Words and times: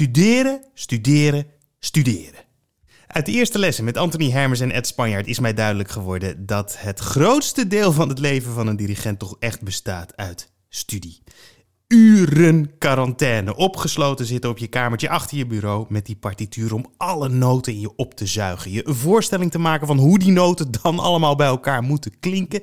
Studeren, 0.00 0.64
studeren, 0.74 1.46
studeren. 1.78 2.40
Uit 3.06 3.26
de 3.26 3.32
eerste 3.32 3.58
lessen 3.58 3.84
met 3.84 3.96
Anthony 3.96 4.30
Hermes 4.30 4.60
en 4.60 4.70
Ed 4.70 4.86
Spanjaard 4.86 5.26
is 5.26 5.38
mij 5.38 5.54
duidelijk 5.54 5.90
geworden 5.90 6.46
dat 6.46 6.76
het 6.78 6.98
grootste 6.98 7.66
deel 7.66 7.92
van 7.92 8.08
het 8.08 8.18
leven 8.18 8.52
van 8.52 8.66
een 8.66 8.76
dirigent 8.76 9.18
toch 9.18 9.36
echt 9.38 9.62
bestaat 9.62 10.16
uit 10.16 10.52
studie. 10.68 11.22
Uren 11.86 12.78
quarantaine, 12.78 13.56
opgesloten 13.56 14.26
zitten 14.26 14.50
op 14.50 14.58
je 14.58 14.66
kamertje 14.66 15.08
achter 15.08 15.36
je 15.36 15.46
bureau 15.46 15.86
met 15.88 16.06
die 16.06 16.16
partituur 16.16 16.74
om 16.74 16.92
alle 16.96 17.28
noten 17.28 17.72
in 17.72 17.80
je 17.80 17.96
op 17.96 18.14
te 18.14 18.26
zuigen. 18.26 18.70
Je 18.70 18.88
een 18.88 18.94
voorstelling 18.94 19.50
te 19.50 19.58
maken 19.58 19.86
van 19.86 19.98
hoe 19.98 20.18
die 20.18 20.32
noten 20.32 20.70
dan 20.82 20.98
allemaal 20.98 21.36
bij 21.36 21.46
elkaar 21.46 21.82
moeten 21.82 22.18
klinken. 22.20 22.62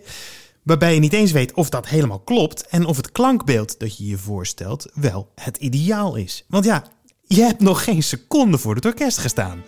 Waarbij 0.64 0.94
je 0.94 1.00
niet 1.00 1.14
eens 1.14 1.32
weet 1.32 1.54
of 1.54 1.70
dat 1.70 1.88
helemaal 1.88 2.20
klopt 2.20 2.68
en 2.68 2.86
of 2.86 2.98
het 2.98 3.12
klankbeeld 3.12 3.80
dat 3.80 3.98
je 3.98 4.06
je 4.06 4.18
voorstelt 4.18 4.86
wel 4.94 5.32
het 5.36 5.58
ideaal 5.58 6.16
is. 6.16 6.46
Want 6.48 6.66
ja, 6.66 6.84
je 7.28 7.42
hebt 7.42 7.62
nog 7.62 7.84
geen 7.84 8.04
seconde 8.04 8.58
voor 8.58 8.76
het 8.76 8.86
orkest 8.86 9.18
gestaan. 9.18 9.64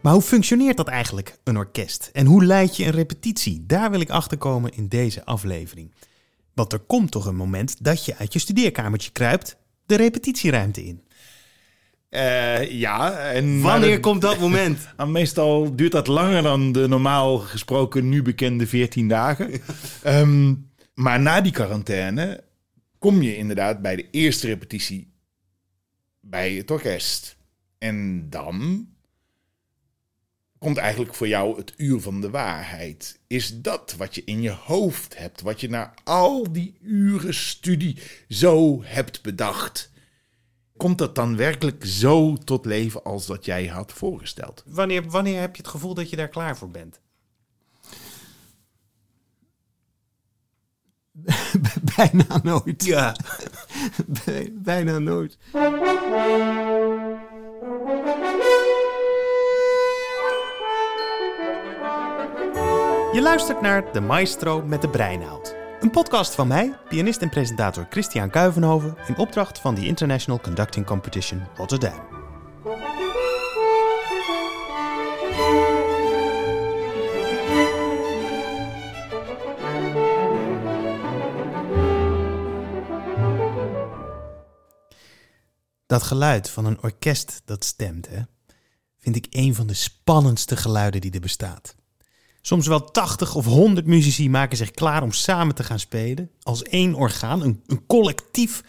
Maar 0.00 0.12
hoe 0.12 0.22
functioneert 0.22 0.76
dat 0.76 0.88
eigenlijk, 0.88 1.38
een 1.44 1.56
orkest? 1.56 2.10
En 2.12 2.26
hoe 2.26 2.44
leid 2.44 2.76
je 2.76 2.84
een 2.84 2.90
repetitie? 2.90 3.64
Daar 3.66 3.90
wil 3.90 4.00
ik 4.00 4.10
achter 4.10 4.38
komen 4.38 4.72
in 4.74 4.88
deze 4.88 5.24
aflevering. 5.24 5.94
Want 6.54 6.72
er 6.72 6.78
komt 6.78 7.10
toch 7.10 7.26
een 7.26 7.36
moment 7.36 7.84
dat 7.84 8.04
je 8.04 8.16
uit 8.16 8.32
je 8.32 8.38
studeerkamertje 8.38 9.10
kruipt, 9.10 9.56
de 9.86 9.94
repetitieruimte 9.94 10.84
in. 10.84 11.02
Uh, 12.10 12.70
ja, 12.70 13.18
en 13.18 13.60
wanneer 13.60 14.00
komt 14.08 14.20
dat 14.20 14.38
moment? 14.38 14.88
Nou, 14.96 15.10
meestal 15.10 15.76
duurt 15.76 15.92
dat 15.92 16.06
langer 16.06 16.42
dan 16.42 16.72
de 16.72 16.88
normaal 16.88 17.38
gesproken 17.38 18.08
nu 18.08 18.22
bekende 18.22 18.66
14 18.66 19.08
dagen. 19.08 19.60
um, 20.06 20.70
maar 20.94 21.20
na 21.20 21.40
die 21.40 21.52
quarantaine 21.52 22.44
kom 22.98 23.22
je 23.22 23.36
inderdaad 23.36 23.82
bij 23.82 23.96
de 23.96 24.10
eerste 24.10 24.46
repetitie 24.46 25.12
bij 26.20 26.52
het 26.52 26.70
orkest. 26.70 27.36
En 27.78 28.30
dan 28.30 28.88
komt 30.58 30.76
eigenlijk 30.76 31.14
voor 31.14 31.28
jou 31.28 31.56
het 31.56 31.72
uur 31.76 32.00
van 32.00 32.20
de 32.20 32.30
waarheid. 32.30 33.18
Is 33.26 33.60
dat 33.60 33.94
wat 33.96 34.14
je 34.14 34.22
in 34.24 34.42
je 34.42 34.50
hoofd 34.50 35.18
hebt, 35.18 35.40
wat 35.40 35.60
je 35.60 35.68
na 35.68 35.94
al 36.04 36.52
die 36.52 36.78
uren 36.80 37.34
studie 37.34 37.98
zo 38.28 38.82
hebt 38.84 39.22
bedacht? 39.22 39.89
Komt 40.80 40.98
dat 40.98 41.14
dan 41.14 41.36
werkelijk 41.36 41.84
zo 41.86 42.36
tot 42.36 42.64
leven 42.64 43.02
als 43.02 43.26
dat 43.26 43.44
jij 43.44 43.66
had 43.66 43.92
voorgesteld? 43.92 44.62
Wanneer, 44.66 45.10
wanneer 45.10 45.40
heb 45.40 45.56
je 45.56 45.62
het 45.62 45.70
gevoel 45.70 45.94
dat 45.94 46.10
je 46.10 46.16
daar 46.16 46.28
klaar 46.28 46.56
voor 46.56 46.70
bent? 46.70 47.00
Bijna 51.96 52.40
nooit. 52.42 52.84
Ja. 52.84 53.16
Bijna 54.52 54.98
nooit. 54.98 55.38
Je 63.12 63.20
luistert 63.22 63.60
naar 63.60 63.92
De 63.92 64.00
Maestro 64.00 64.62
met 64.62 64.82
de 64.82 64.88
Breinhout. 64.88 65.59
Een 65.80 65.90
podcast 65.90 66.34
van 66.34 66.48
mij, 66.48 66.78
pianist 66.88 67.22
en 67.22 67.28
presentator 67.28 67.86
Christian 67.90 68.30
Kuivenhoven... 68.30 68.96
in 69.06 69.16
opdracht 69.16 69.58
van 69.58 69.74
de 69.74 69.86
International 69.86 70.40
Conducting 70.40 70.86
Competition 70.86 71.46
Rotterdam. 71.54 72.08
Dat 85.86 86.02
geluid 86.02 86.50
van 86.50 86.64
een 86.64 86.82
orkest 86.82 87.42
dat 87.44 87.64
stemt, 87.64 88.08
hè, 88.08 88.20
vind 88.98 89.16
ik 89.16 89.26
een 89.30 89.54
van 89.54 89.66
de 89.66 89.74
spannendste 89.74 90.56
geluiden 90.56 91.00
die 91.00 91.12
er 91.12 91.20
bestaat. 91.20 91.78
Soms 92.40 92.66
wel 92.66 92.84
80 92.84 93.34
of 93.34 93.44
100 93.44 93.86
muzici 93.86 94.30
maken 94.30 94.56
zich 94.56 94.70
klaar 94.70 95.02
om 95.02 95.12
samen 95.12 95.54
te 95.54 95.64
gaan 95.64 95.78
spelen. 95.78 96.30
Als 96.42 96.62
één 96.62 96.94
orgaan, 96.94 97.42
een, 97.42 97.62
een 97.66 97.86
collectief 97.86 98.62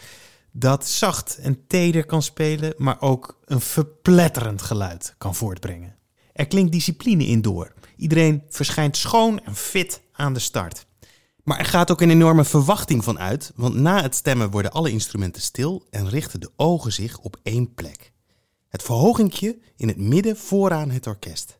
dat 0.51 0.87
zacht 0.87 1.37
en 1.37 1.67
teder 1.67 2.05
kan 2.05 2.21
spelen, 2.21 2.73
maar 2.77 3.01
ook 3.01 3.39
een 3.45 3.61
verpletterend 3.61 4.61
geluid 4.61 5.15
kan 5.17 5.35
voortbrengen. 5.35 5.95
Er 6.33 6.47
klinkt 6.47 6.71
discipline 6.71 7.25
in 7.25 7.41
door. 7.41 7.73
Iedereen 7.95 8.43
verschijnt 8.49 8.97
schoon 8.97 9.39
en 9.43 9.55
fit 9.55 10.01
aan 10.11 10.33
de 10.33 10.39
start. 10.39 10.85
Maar 11.43 11.59
er 11.59 11.65
gaat 11.65 11.91
ook 11.91 12.01
een 12.01 12.09
enorme 12.09 12.43
verwachting 12.43 13.03
van 13.03 13.19
uit, 13.19 13.51
want 13.55 13.75
na 13.75 14.01
het 14.01 14.15
stemmen 14.15 14.51
worden 14.51 14.71
alle 14.71 14.91
instrumenten 14.91 15.41
stil 15.41 15.87
en 15.89 16.09
richten 16.09 16.39
de 16.39 16.51
ogen 16.55 16.93
zich 16.93 17.17
op 17.17 17.39
één 17.43 17.73
plek. 17.73 18.11
Het 18.69 18.83
verhogingje 18.83 19.59
in 19.75 19.87
het 19.87 19.97
midden 19.97 20.37
vooraan 20.37 20.89
het 20.89 21.07
orkest. 21.07 21.59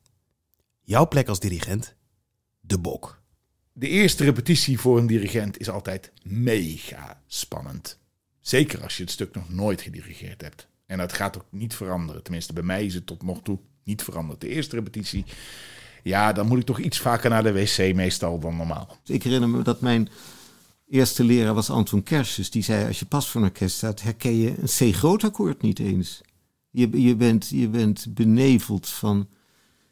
Jouw 0.81 1.07
plek 1.07 1.27
als 1.27 1.39
dirigent 1.39 1.95
de 2.71 2.77
bok. 2.77 3.21
De 3.73 3.87
eerste 3.87 4.23
repetitie 4.23 4.79
voor 4.79 4.97
een 4.97 5.07
dirigent 5.07 5.59
is 5.59 5.69
altijd 5.69 6.11
mega 6.23 7.21
spannend. 7.27 7.99
Zeker 8.39 8.83
als 8.83 8.97
je 8.97 9.03
het 9.03 9.11
stuk 9.11 9.35
nog 9.35 9.49
nooit 9.49 9.81
gedirigeerd 9.81 10.41
hebt. 10.41 10.67
En 10.85 10.97
dat 10.97 11.13
gaat 11.13 11.37
ook 11.37 11.45
niet 11.49 11.75
veranderen. 11.75 12.23
Tenminste, 12.23 12.53
bij 12.53 12.63
mij 12.63 12.85
is 12.85 12.93
het 12.93 13.05
tot 13.05 13.23
nog 13.23 13.41
toe 13.41 13.59
niet 13.83 14.03
veranderd. 14.03 14.41
De 14.41 14.47
eerste 14.47 14.75
repetitie, 14.75 15.25
ja, 16.03 16.33
dan 16.33 16.47
moet 16.47 16.59
ik 16.59 16.65
toch 16.65 16.79
iets 16.79 16.99
vaker 16.99 17.29
naar 17.29 17.43
de 17.43 17.53
wc 17.53 17.95
meestal 17.95 18.39
dan 18.39 18.57
normaal. 18.57 18.97
Ik 19.05 19.23
herinner 19.23 19.49
me 19.49 19.61
dat 19.61 19.81
mijn 19.81 20.09
eerste 20.89 21.23
leraar 21.23 21.53
was 21.53 21.69
Anton 21.69 22.03
Kersjes. 22.03 22.51
Die 22.51 22.63
zei, 22.63 22.87
als 22.87 22.99
je 22.99 23.05
pas 23.05 23.29
voor 23.29 23.41
een 23.41 23.47
orkest 23.47 23.75
staat, 23.75 24.01
herken 24.01 24.35
je 24.35 24.53
een 24.57 24.91
C-groot 24.91 25.23
akkoord 25.23 25.61
niet 25.61 25.79
eens. 25.79 26.21
Je, 26.69 27.01
je, 27.01 27.15
bent, 27.15 27.49
je 27.49 27.67
bent 27.67 28.05
beneveld 28.09 28.89
van 28.89 29.27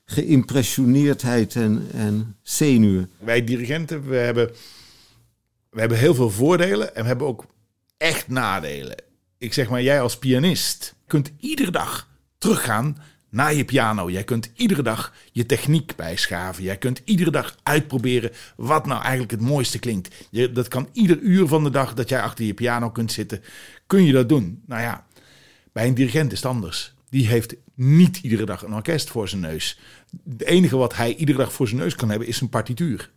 geïmpressioneerdheid 0.09 1.55
en, 1.55 1.87
en 1.93 2.35
zenuwen. 2.41 3.09
Wij 3.17 3.43
dirigenten, 3.43 4.07
we 4.07 4.15
hebben, 4.15 4.51
we 5.69 5.79
hebben 5.79 5.97
heel 5.97 6.15
veel 6.15 6.29
voordelen 6.29 6.95
en 6.95 7.01
we 7.01 7.07
hebben 7.07 7.27
ook 7.27 7.45
echt 7.97 8.27
nadelen. 8.27 8.95
Ik 9.37 9.53
zeg 9.53 9.69
maar, 9.69 9.81
jij 9.81 10.01
als 10.01 10.17
pianist 10.17 10.95
kunt 11.07 11.31
iedere 11.39 11.71
dag 11.71 12.07
teruggaan 12.37 12.97
naar 13.29 13.53
je 13.53 13.65
piano. 13.65 14.09
Jij 14.09 14.23
kunt 14.23 14.51
iedere 14.55 14.81
dag 14.81 15.13
je 15.31 15.45
techniek 15.45 15.95
bijschaven. 15.95 16.63
Jij 16.63 16.77
kunt 16.77 17.01
iedere 17.05 17.31
dag 17.31 17.55
uitproberen 17.63 18.31
wat 18.55 18.85
nou 18.85 19.01
eigenlijk 19.01 19.31
het 19.31 19.41
mooiste 19.41 19.79
klinkt. 19.79 20.27
Je, 20.29 20.51
dat 20.51 20.67
kan 20.67 20.89
ieder 20.93 21.19
uur 21.19 21.47
van 21.47 21.63
de 21.63 21.69
dag 21.69 21.93
dat 21.93 22.09
jij 22.09 22.21
achter 22.21 22.45
je 22.45 22.53
piano 22.53 22.89
kunt 22.89 23.11
zitten, 23.11 23.43
kun 23.87 24.03
je 24.03 24.13
dat 24.13 24.29
doen. 24.29 24.63
Nou 24.65 24.81
ja, 24.81 25.05
bij 25.71 25.87
een 25.87 25.93
dirigent 25.93 26.31
is 26.31 26.37
het 26.37 26.51
anders. 26.51 26.93
Die 27.09 27.27
heeft 27.27 27.55
niet 27.73 28.17
iedere 28.17 28.45
dag 28.45 28.63
een 28.63 28.73
orkest 28.73 29.09
voor 29.09 29.29
zijn 29.29 29.41
neus. 29.41 29.79
Het 30.29 30.43
enige 30.43 30.77
wat 30.77 30.95
hij 30.95 31.15
iedere 31.15 31.37
dag 31.37 31.53
voor 31.53 31.67
zijn 31.67 31.79
neus 31.79 31.95
kan 31.95 32.09
hebben 32.09 32.27
is 32.27 32.37
zijn 32.37 32.49
partituur. 32.49 33.11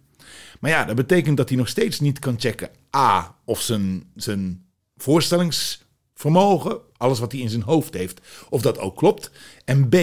Maar 0.60 0.70
ja, 0.70 0.84
dat 0.84 0.96
betekent 0.96 1.36
dat 1.36 1.48
hij 1.48 1.58
nog 1.58 1.68
steeds 1.68 2.00
niet 2.00 2.18
kan 2.18 2.40
checken 2.40 2.70
A, 2.96 3.36
of 3.44 3.60
zijn, 3.60 4.10
zijn 4.14 4.66
voorstellingsvermogen, 4.96 6.80
alles 6.96 7.18
wat 7.18 7.32
hij 7.32 7.40
in 7.40 7.48
zijn 7.48 7.62
hoofd 7.62 7.94
heeft, 7.94 8.20
of 8.48 8.62
dat 8.62 8.78
ook 8.78 8.96
klopt. 8.96 9.30
En 9.64 9.88
B, 9.88 9.96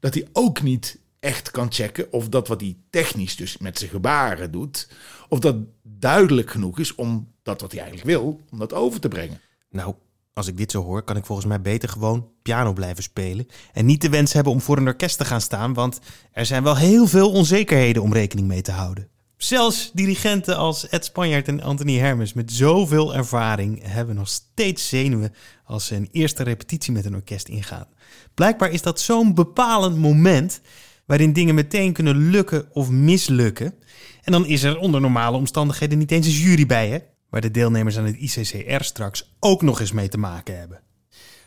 dat 0.00 0.14
hij 0.14 0.28
ook 0.32 0.62
niet 0.62 0.98
echt 1.20 1.50
kan 1.50 1.72
checken 1.72 2.12
of 2.12 2.28
dat 2.28 2.48
wat 2.48 2.60
hij 2.60 2.76
technisch 2.90 3.36
dus 3.36 3.58
met 3.58 3.78
zijn 3.78 3.90
gebaren 3.90 4.50
doet, 4.50 4.88
of 5.28 5.38
dat 5.38 5.56
duidelijk 5.82 6.50
genoeg 6.50 6.78
is 6.78 6.94
om 6.94 7.32
dat 7.42 7.60
wat 7.60 7.72
hij 7.72 7.80
eigenlijk 7.80 8.10
wil, 8.10 8.40
om 8.50 8.58
dat 8.58 8.72
over 8.72 9.00
te 9.00 9.08
brengen. 9.08 9.40
Nou, 9.70 9.94
als 10.32 10.46
ik 10.46 10.56
dit 10.56 10.70
zo 10.70 10.82
hoor, 10.82 11.02
kan 11.02 11.16
ik 11.16 11.26
volgens 11.26 11.46
mij 11.46 11.60
beter 11.60 11.88
gewoon 11.88 12.28
piano 12.42 12.72
blijven 12.72 13.02
spelen. 13.02 13.46
En 13.72 13.86
niet 13.86 14.00
de 14.00 14.08
wens 14.08 14.32
hebben 14.32 14.52
om 14.52 14.60
voor 14.60 14.76
een 14.76 14.86
orkest 14.86 15.18
te 15.18 15.24
gaan 15.24 15.40
staan, 15.40 15.74
want 15.74 16.00
er 16.32 16.46
zijn 16.46 16.62
wel 16.62 16.76
heel 16.76 17.06
veel 17.06 17.30
onzekerheden 17.30 18.02
om 18.02 18.12
rekening 18.12 18.48
mee 18.48 18.62
te 18.62 18.72
houden. 18.72 19.08
Zelfs 19.36 19.90
dirigenten 19.94 20.56
als 20.56 20.88
Ed 20.88 21.04
Spanjaard 21.04 21.48
en 21.48 21.62
Anthony 21.62 21.98
Hermes 21.98 22.32
met 22.32 22.52
zoveel 22.52 23.14
ervaring 23.14 23.80
hebben 23.82 24.14
nog 24.14 24.28
steeds 24.28 24.88
zenuwen 24.88 25.34
als 25.64 25.86
ze 25.86 25.94
een 25.94 26.08
eerste 26.12 26.42
repetitie 26.42 26.92
met 26.92 27.04
een 27.04 27.14
orkest 27.14 27.48
ingaan. 27.48 27.86
Blijkbaar 28.34 28.70
is 28.70 28.82
dat 28.82 29.00
zo'n 29.00 29.34
bepalend 29.34 29.96
moment 29.96 30.60
waarin 31.06 31.32
dingen 31.32 31.54
meteen 31.54 31.92
kunnen 31.92 32.30
lukken 32.30 32.68
of 32.72 32.90
mislukken. 32.90 33.74
En 34.22 34.32
dan 34.32 34.46
is 34.46 34.62
er 34.62 34.78
onder 34.78 35.00
normale 35.00 35.36
omstandigheden 35.36 35.98
niet 35.98 36.10
eens 36.10 36.26
een 36.26 36.32
jury 36.32 36.66
bij, 36.66 36.88
hè? 36.88 36.98
Waar 37.30 37.40
de 37.40 37.50
deelnemers 37.50 37.98
aan 37.98 38.04
het 38.04 38.16
ICCR 38.16 38.84
straks 38.84 39.34
ook 39.40 39.62
nog 39.62 39.80
eens 39.80 39.92
mee 39.92 40.08
te 40.08 40.18
maken 40.18 40.58
hebben. 40.58 40.82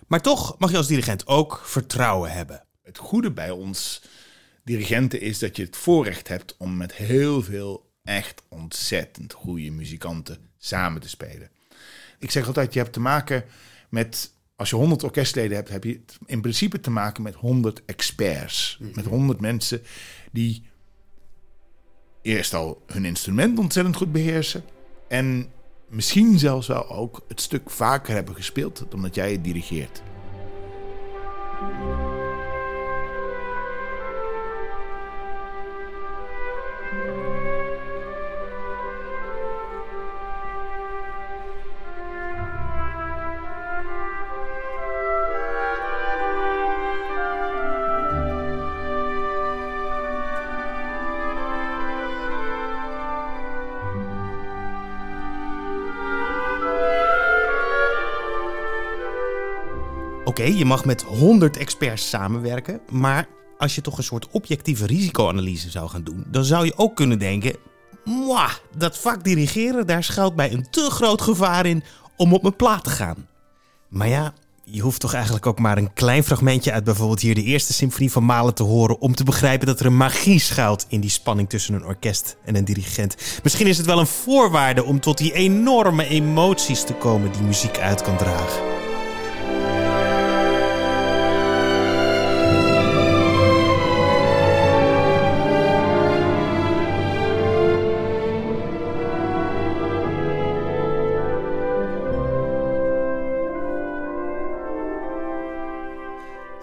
Maar 0.08 0.22
toch 0.22 0.56
mag 0.60 0.72
je 0.72 0.78
als 0.78 0.88
dirigent 0.88 1.28
ook 1.28 1.62
vertrouwen 1.64 2.32
hebben. 2.32 2.66
Het 2.82 2.98
goede 2.98 3.32
bij 3.32 3.50
ons 3.50 4.04
dirigenten 4.64 5.22
is 5.22 5.40
dat 5.40 5.56
je 5.56 5.64
het 5.64 5.78
voorrecht 5.78 6.28
hebt 6.28 6.56
om 6.58 6.78
met 6.78 6.94
heel 6.94 7.44
veel 7.44 7.92
echt 8.04 8.44
ontzettend 8.50 9.34
goede 9.34 9.72
muzikanten 9.72 10.38
samen 10.58 11.02
te 11.02 11.10
spelen. 11.10 11.50
Ik 12.20 12.32
zeg 12.32 12.48
altijd, 12.48 12.74
je 12.74 12.80
hebt 12.80 12.94
te 12.94 13.00
maken 13.00 13.46
met 13.90 14.32
als 14.56 14.70
je 14.70 14.76
100 14.76 15.04
orkestleden 15.04 15.56
hebt, 15.56 15.70
heb 15.70 15.84
je 15.84 16.02
in 16.26 16.42
principe 16.42 16.80
te 16.80 16.90
maken 16.90 17.24
met 17.24 17.36
100 17.36 17.86
experts. 17.86 18.78
Met 18.94 19.06
100 19.06 19.42
mensen 19.42 19.82
die 20.32 20.64
eerst 22.22 22.54
al 22.54 22.84
hun 22.88 23.06
instrument 23.06 23.60
ontzettend 23.60 23.96
goed 23.96 24.12
beheersen. 24.12 24.64
En 25.08 25.52
misschien 25.94 26.40
zelfs 26.40 26.68
wel 26.68 26.90
ook 26.90 27.22
het 27.28 27.42
stuk 27.42 27.70
vaker 27.70 28.14
hebben 28.14 28.36
gespeeld 28.36 28.86
dan 28.90 29.02
dat 29.02 29.16
jij 29.16 29.32
het 29.32 29.44
dirigeert. 29.44 30.04
Oké, 60.34 60.44
je 60.44 60.66
mag 60.66 60.86
met 60.86 61.02
100 61.02 61.58
experts 61.58 62.10
samenwerken, 62.10 62.82
maar 62.92 63.28
als 63.58 63.76
je 63.76 63.82
toch 63.82 63.98
een 63.98 64.04
soort 64.04 64.28
objectieve 64.32 64.86
risicoanalyse 64.86 65.70
zou 65.70 65.90
gaan 65.90 66.04
doen, 66.04 66.26
dan 66.28 66.44
zou 66.44 66.66
je 66.66 66.78
ook 66.78 66.96
kunnen 66.96 67.20
denken: 67.20 67.56
Mwah, 68.04 68.52
dat 68.78 68.98
vak 68.98 69.24
dirigeren, 69.24 69.88
daar 69.88 70.04
schuilt 70.04 70.36
mij 70.36 70.52
een 70.52 70.70
te 70.70 70.90
groot 70.92 71.22
gevaar 71.22 71.66
in 71.66 71.84
om 72.18 72.34
op 72.34 72.42
mijn 72.42 72.56
plaat 72.56 72.84
te 72.84 72.90
gaan. 72.90 73.28
Maar 73.90 74.08
ja, 74.08 74.34
je 74.64 74.82
hoeft 74.82 75.00
toch 75.00 75.14
eigenlijk 75.14 75.46
ook 75.46 75.60
maar 75.60 75.78
een 75.78 75.94
klein 75.94 76.24
fragmentje 76.24 76.72
uit 76.72 76.84
bijvoorbeeld 76.84 77.22
hier 77.22 77.36
de 77.36 77.44
eerste 77.44 77.74
symfonie 77.74 78.12
van 78.12 78.26
Malen 78.26 78.54
te 78.54 78.64
horen 78.64 79.00
om 79.00 79.16
te 79.16 79.24
begrijpen 79.24 79.68
dat 79.68 79.80
er 79.80 79.86
een 79.86 79.98
magie 79.98 80.40
schuilt 80.40 80.86
in 80.90 81.02
die 81.02 81.10
spanning 81.10 81.50
tussen 81.50 81.74
een 81.74 81.86
orkest 81.86 82.38
en 82.46 82.56
een 82.56 82.66
dirigent. 82.66 83.16
Misschien 83.44 83.68
is 83.68 83.78
het 83.78 83.86
wel 83.86 84.00
een 84.00 84.08
voorwaarde 84.08 84.84
om 84.84 85.00
tot 85.00 85.18
die 85.18 85.34
enorme 85.34 86.08
emoties 86.08 86.84
te 86.84 86.94
komen 86.94 87.32
die 87.32 87.42
muziek 87.42 87.78
uit 87.78 88.02
kan 88.02 88.18
dragen. 88.18 88.83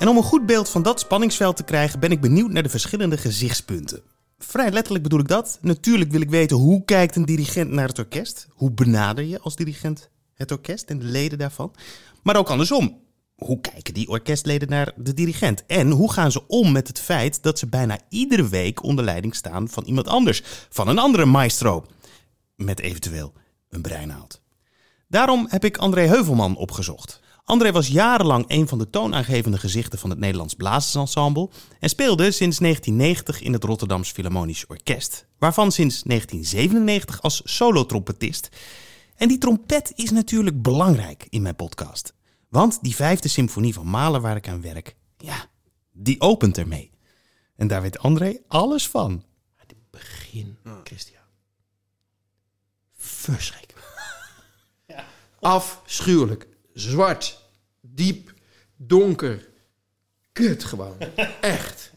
En 0.01 0.09
om 0.09 0.17
een 0.17 0.23
goed 0.23 0.47
beeld 0.47 0.69
van 0.69 0.83
dat 0.83 1.01
spanningsveld 1.01 1.57
te 1.57 1.63
krijgen, 1.63 2.01
ben 2.01 2.11
ik 2.11 2.21
benieuwd 2.21 2.51
naar 2.51 2.63
de 2.63 2.69
verschillende 2.69 3.17
gezichtspunten. 3.17 4.03
Vrij 4.39 4.71
letterlijk 4.71 5.03
bedoel 5.03 5.21
ik 5.21 5.29
dat. 5.29 5.59
Natuurlijk 5.61 6.11
wil 6.11 6.21
ik 6.21 6.31
weten 6.31 6.57
hoe 6.57 6.85
kijkt 6.85 7.17
een 7.17 7.25
dirigent 7.25 7.71
naar 7.71 7.89
het 7.89 7.99
orkest? 7.99 8.49
Hoe 8.51 8.71
benader 8.71 9.25
je 9.25 9.41
als 9.41 9.57
dirigent 9.57 10.11
het 10.35 10.51
orkest 10.51 10.91
en 10.91 10.99
de 10.99 11.05
leden 11.05 11.39
daarvan? 11.39 11.75
Maar 12.23 12.37
ook 12.37 12.51
andersom. 12.51 12.99
Hoe 13.35 13.61
kijken 13.61 13.95
die 13.95 14.09
orkestleden 14.09 14.69
naar 14.69 14.93
de 14.97 15.15
dirigent? 15.15 15.67
En 15.67 15.91
hoe 15.91 16.13
gaan 16.13 16.33
ze 16.33 16.47
om 16.47 16.73
met 16.73 16.89
het 16.89 17.01
feit 17.01 17.43
dat 17.43 17.59
ze 17.59 17.67
bijna 17.67 17.99
iedere 18.09 18.49
week 18.49 18.83
onder 18.83 19.05
leiding 19.05 19.35
staan 19.35 19.69
van 19.69 19.85
iemand 19.85 20.09
anders, 20.09 20.43
van 20.71 20.89
een 20.89 20.99
andere 20.99 21.25
maestro, 21.25 21.87
met 22.57 22.81
eventueel 22.81 23.33
een 23.69 23.83
breinaald? 23.83 24.41
Daarom 25.09 25.47
heb 25.51 25.65
ik 25.65 25.77
André 25.77 26.07
Heuvelman 26.07 26.57
opgezocht. 26.57 27.21
André 27.51 27.73
was 27.73 27.89
jarenlang 27.89 28.45
een 28.49 28.69
van 28.69 28.79
de 28.79 28.91
toonaangevende 28.91 29.59
gezichten 29.59 29.99
van 29.99 30.11
het 30.11 30.19
Nederlands 30.19 30.55
Blazersensemble 30.55 31.49
en 31.81 31.89
speelde 31.89 32.31
sinds 32.31 32.59
1990 32.59 33.41
in 33.41 33.53
het 33.53 33.65
Rotterdams 33.65 34.11
Philharmonisch 34.11 34.67
Orkest, 34.67 35.27
waarvan 35.39 35.73
sinds 35.73 36.03
1997 36.03 37.23
als 37.23 37.41
solotrompetist. 37.45 38.49
En 39.17 39.29
die 39.29 39.39
trompet 39.39 39.93
is 39.95 40.11
natuurlijk 40.11 40.63
belangrijk 40.63 41.27
in 41.29 41.43
mijn 41.43 41.57
podcast, 41.57 42.15
want 42.49 42.79
die 42.83 42.95
vijfde 42.95 43.29
symfonie 43.29 43.75
van 43.75 43.87
Mahler 43.87 44.21
waar 44.21 44.37
ik 44.37 44.49
aan 44.49 44.63
werk, 44.63 44.97
ja, 45.17 45.47
die 45.93 46.21
opent 46.21 46.59
ermee. 46.59 46.91
En 47.57 47.67
daar 47.67 47.83
weet 47.83 47.99
André 47.99 48.39
alles 48.49 48.89
van. 48.89 49.25
Het 49.57 49.75
begin, 49.91 50.57
Christian. 50.85 51.23
Verschrikkelijk. 52.95 53.87
Afschuwelijk. 55.41 56.49
Zwart. 56.75 57.40
Diep. 57.95 58.35
Donker. 58.77 59.49
Kut 60.33 60.65
gewoon. 60.65 60.99
Echt. 61.41 61.93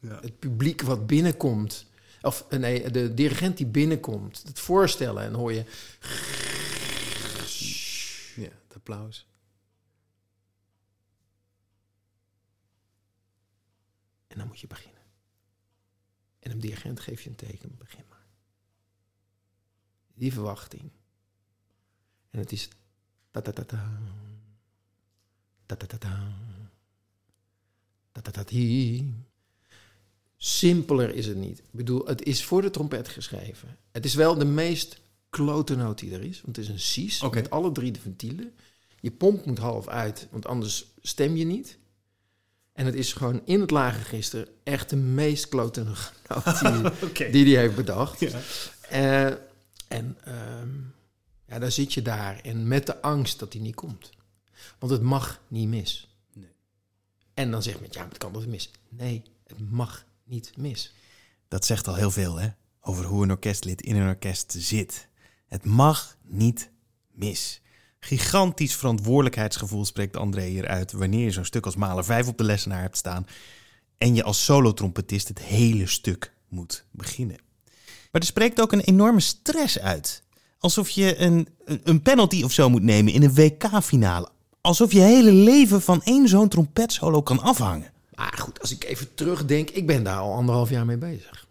Het 0.00 0.38
publiek 0.38 0.82
wat 0.82 1.06
binnenkomt. 1.06 1.86
Of 2.22 2.50
nee, 2.50 2.90
de 2.90 3.14
dirigent 3.14 3.56
die 3.56 3.66
binnenkomt. 3.66 4.42
Het 4.42 4.58
voorstellen. 4.58 5.22
En 5.22 5.34
hoor 5.34 5.52
je... 5.52 5.64
Ja, 8.36 8.50
het 8.66 8.74
applaus. 8.74 9.26
En 14.26 14.38
dan 14.38 14.46
moet 14.46 14.60
je 14.60 14.66
beginnen. 14.66 15.02
En 16.38 16.50
een 16.50 16.60
dirigent 16.60 17.00
geeft 17.00 17.22
je 17.22 17.28
een 17.28 17.36
teken. 17.36 17.76
Begin 17.78 18.04
maar. 18.08 18.26
Die 20.14 20.32
verwachting. 20.32 20.90
En 22.30 22.38
het 22.38 22.52
is... 22.52 22.68
Ta-ta-ta-ta. 23.30 23.98
Simpeler 30.36 31.14
is 31.14 31.26
het 31.26 31.36
niet. 31.36 31.58
Ik 31.58 31.64
bedoel, 31.70 32.06
het 32.06 32.22
is 32.22 32.44
voor 32.44 32.62
de 32.62 32.70
trompet 32.70 33.08
geschreven. 33.08 33.76
Het 33.90 34.04
is 34.04 34.14
wel 34.14 34.34
de 34.34 34.44
meest 34.44 35.00
klote 35.30 35.76
noot 35.76 35.98
die 35.98 36.14
er 36.14 36.24
is. 36.24 36.40
Want 36.42 36.56
het 36.56 36.64
is 36.64 36.70
een 36.70 36.80
cis 36.80 37.22
Oké. 37.22 37.34
met 37.34 37.50
alle 37.50 37.72
drie 37.72 37.92
de 37.92 38.00
ventielen. 38.00 38.54
Je 39.00 39.10
pomp 39.10 39.44
moet 39.44 39.58
half 39.58 39.88
uit, 39.88 40.28
want 40.30 40.46
anders 40.46 40.86
stem 41.00 41.36
je 41.36 41.44
niet. 41.44 41.78
En 42.72 42.86
het 42.86 42.94
is 42.94 43.12
gewoon 43.12 43.40
in 43.44 43.60
het 43.60 43.70
lage 43.70 43.98
register 44.10 44.48
echt 44.62 44.90
de 44.90 44.96
meest 44.96 45.48
klote 45.48 45.82
noot 45.84 46.12
die, 46.60 47.30
die 47.44 47.54
hij 47.54 47.62
heeft 47.62 47.76
bedacht. 47.76 48.20
Ja. 48.20 48.40
Eh, 48.88 49.26
en 49.88 50.16
ehm, 50.24 50.68
ja, 51.46 51.58
dan 51.58 51.72
zit 51.72 51.94
je 51.94 52.02
daar 52.02 52.40
en 52.40 52.68
met 52.68 52.86
de 52.86 53.02
angst 53.02 53.38
dat 53.38 53.52
hij 53.52 53.62
niet 53.62 53.74
komt. 53.74 54.10
Want 54.78 54.92
het 54.92 55.02
mag 55.02 55.40
niet 55.48 55.68
mis. 55.68 56.08
Nee. 56.34 56.50
En 57.34 57.50
dan 57.50 57.62
zegt 57.62 57.80
men, 57.80 57.88
ja, 57.92 58.08
het 58.08 58.18
kan 58.18 58.32
toch 58.32 58.46
mis? 58.46 58.70
Nee, 58.88 59.22
het 59.46 59.70
mag 59.70 60.04
niet 60.24 60.52
mis. 60.56 60.92
Dat 61.48 61.64
zegt 61.64 61.88
al 61.88 61.94
heel 61.94 62.10
veel, 62.10 62.36
hè? 62.36 62.48
Over 62.80 63.04
hoe 63.04 63.22
een 63.22 63.30
orkestlid 63.30 63.82
in 63.82 63.96
een 63.96 64.08
orkest 64.08 64.54
zit. 64.58 65.08
Het 65.46 65.64
mag 65.64 66.16
niet 66.22 66.70
mis. 67.10 67.60
Gigantisch 68.00 68.74
verantwoordelijkheidsgevoel 68.76 69.84
spreekt 69.84 70.16
André 70.16 70.44
hier 70.44 70.66
uit 70.68 70.92
wanneer 70.92 71.24
je 71.24 71.30
zo'n 71.30 71.44
stuk 71.44 71.64
als 71.64 71.76
Mahler 71.76 72.04
5 72.04 72.28
op 72.28 72.38
de 72.38 72.44
lessenaar 72.44 72.80
hebt 72.80 72.96
staan 72.96 73.26
en 73.98 74.14
je 74.14 74.22
als 74.22 74.44
solotrompetist 74.44 75.28
het 75.28 75.38
hele 75.38 75.86
stuk 75.86 76.32
moet 76.48 76.84
beginnen. 76.90 77.36
Maar 78.12 78.20
er 78.20 78.26
spreekt 78.26 78.60
ook 78.60 78.72
een 78.72 78.80
enorme 78.80 79.20
stress 79.20 79.78
uit. 79.78 80.22
Alsof 80.58 80.88
je 80.90 81.16
een- 81.18 81.48
een 81.64 82.02
penalty 82.02 82.42
of 82.42 82.52
zo 82.52 82.68
moet 82.70 82.82
nemen 82.82 83.12
in 83.12 83.22
een 83.22 83.34
WK-finale. 83.34 84.28
Alsof 84.60 84.92
je 84.92 85.00
hele 85.00 85.32
leven 85.32 85.80
van 85.82 86.02
één 86.02 86.28
zo'n 86.28 86.48
trompetsolo 86.48 87.22
kan 87.22 87.40
afhangen. 87.40 87.92
Maar 88.14 88.38
goed, 88.38 88.60
als 88.60 88.70
ik 88.72 88.84
even 88.84 89.14
terugdenk, 89.14 89.70
ik 89.70 89.86
ben 89.86 90.02
daar 90.02 90.18
al 90.18 90.32
anderhalf 90.34 90.70
jaar 90.70 90.84
mee 90.86 90.96
bezig. 90.98 91.46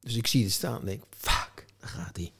Dus 0.00 0.14
ik 0.16 0.26
zie 0.26 0.42
het 0.44 0.52
staan 0.52 0.80
en 0.80 0.86
denk, 0.86 1.02
fuck, 1.18 1.64
daar 1.80 1.88
gaat 1.88 2.16
hij. 2.16 2.32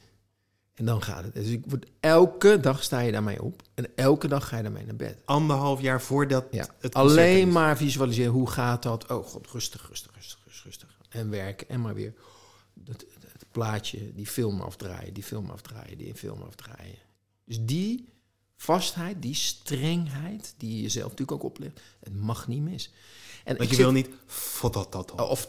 En 0.74 0.84
dan 0.84 1.02
gaat 1.02 1.24
het. 1.24 1.34
Dus 1.34 1.46
ik 1.46 1.62
word, 1.66 1.86
elke 2.00 2.60
dag 2.60 2.82
sta 2.82 3.00
je 3.00 3.12
daarmee 3.12 3.42
op. 3.42 3.62
En 3.74 3.86
elke 3.94 4.28
dag 4.28 4.48
ga 4.48 4.56
je 4.56 4.62
daarmee 4.62 4.84
naar 4.86 4.96
bed. 4.96 5.18
Anderhalf 5.24 5.80
jaar 5.80 6.02
voordat 6.02 6.44
Ja. 6.50 6.66
het 6.80 6.94
Alleen 6.94 7.46
is. 7.46 7.52
maar 7.52 7.76
visualiseren, 7.76 8.32
hoe 8.32 8.50
gaat 8.50 8.82
dat? 8.82 9.10
Oh 9.10 9.26
god, 9.26 9.46
rustig, 9.50 9.86
rustig, 9.88 10.10
rustig, 10.14 10.38
rustig, 10.44 10.64
rustig. 10.64 10.88
En 11.08 11.30
werken 11.30 11.68
en 11.68 11.80
maar 11.80 11.94
weer 11.94 12.14
het, 12.84 13.06
het, 13.14 13.32
het 13.32 13.46
plaatje, 13.50 14.12
die 14.14 14.26
film 14.26 14.60
afdraaien, 14.60 15.14
die 15.14 15.22
film 15.22 15.50
afdraaien, 15.50 15.98
die 15.98 16.14
film 16.14 16.42
afdraaien. 16.42 16.98
Dus 17.44 17.58
die 17.60 18.08
vastheid, 18.56 19.16
die 19.22 19.34
strengheid, 19.34 20.54
die 20.58 20.76
je 20.76 20.82
jezelf 20.82 21.10
natuurlijk 21.10 21.32
ook 21.32 21.50
oplegt, 21.50 21.80
het 22.02 22.14
mag 22.20 22.48
niet 22.48 22.62
mis. 22.62 22.92
En 23.44 23.56
Want 23.56 23.68
je 23.68 23.74
zit- 23.74 23.84
wil 23.84 23.92
niet... 23.94 24.08
Fodat 24.26 24.92
dat 24.92 25.12
Of, 25.12 25.48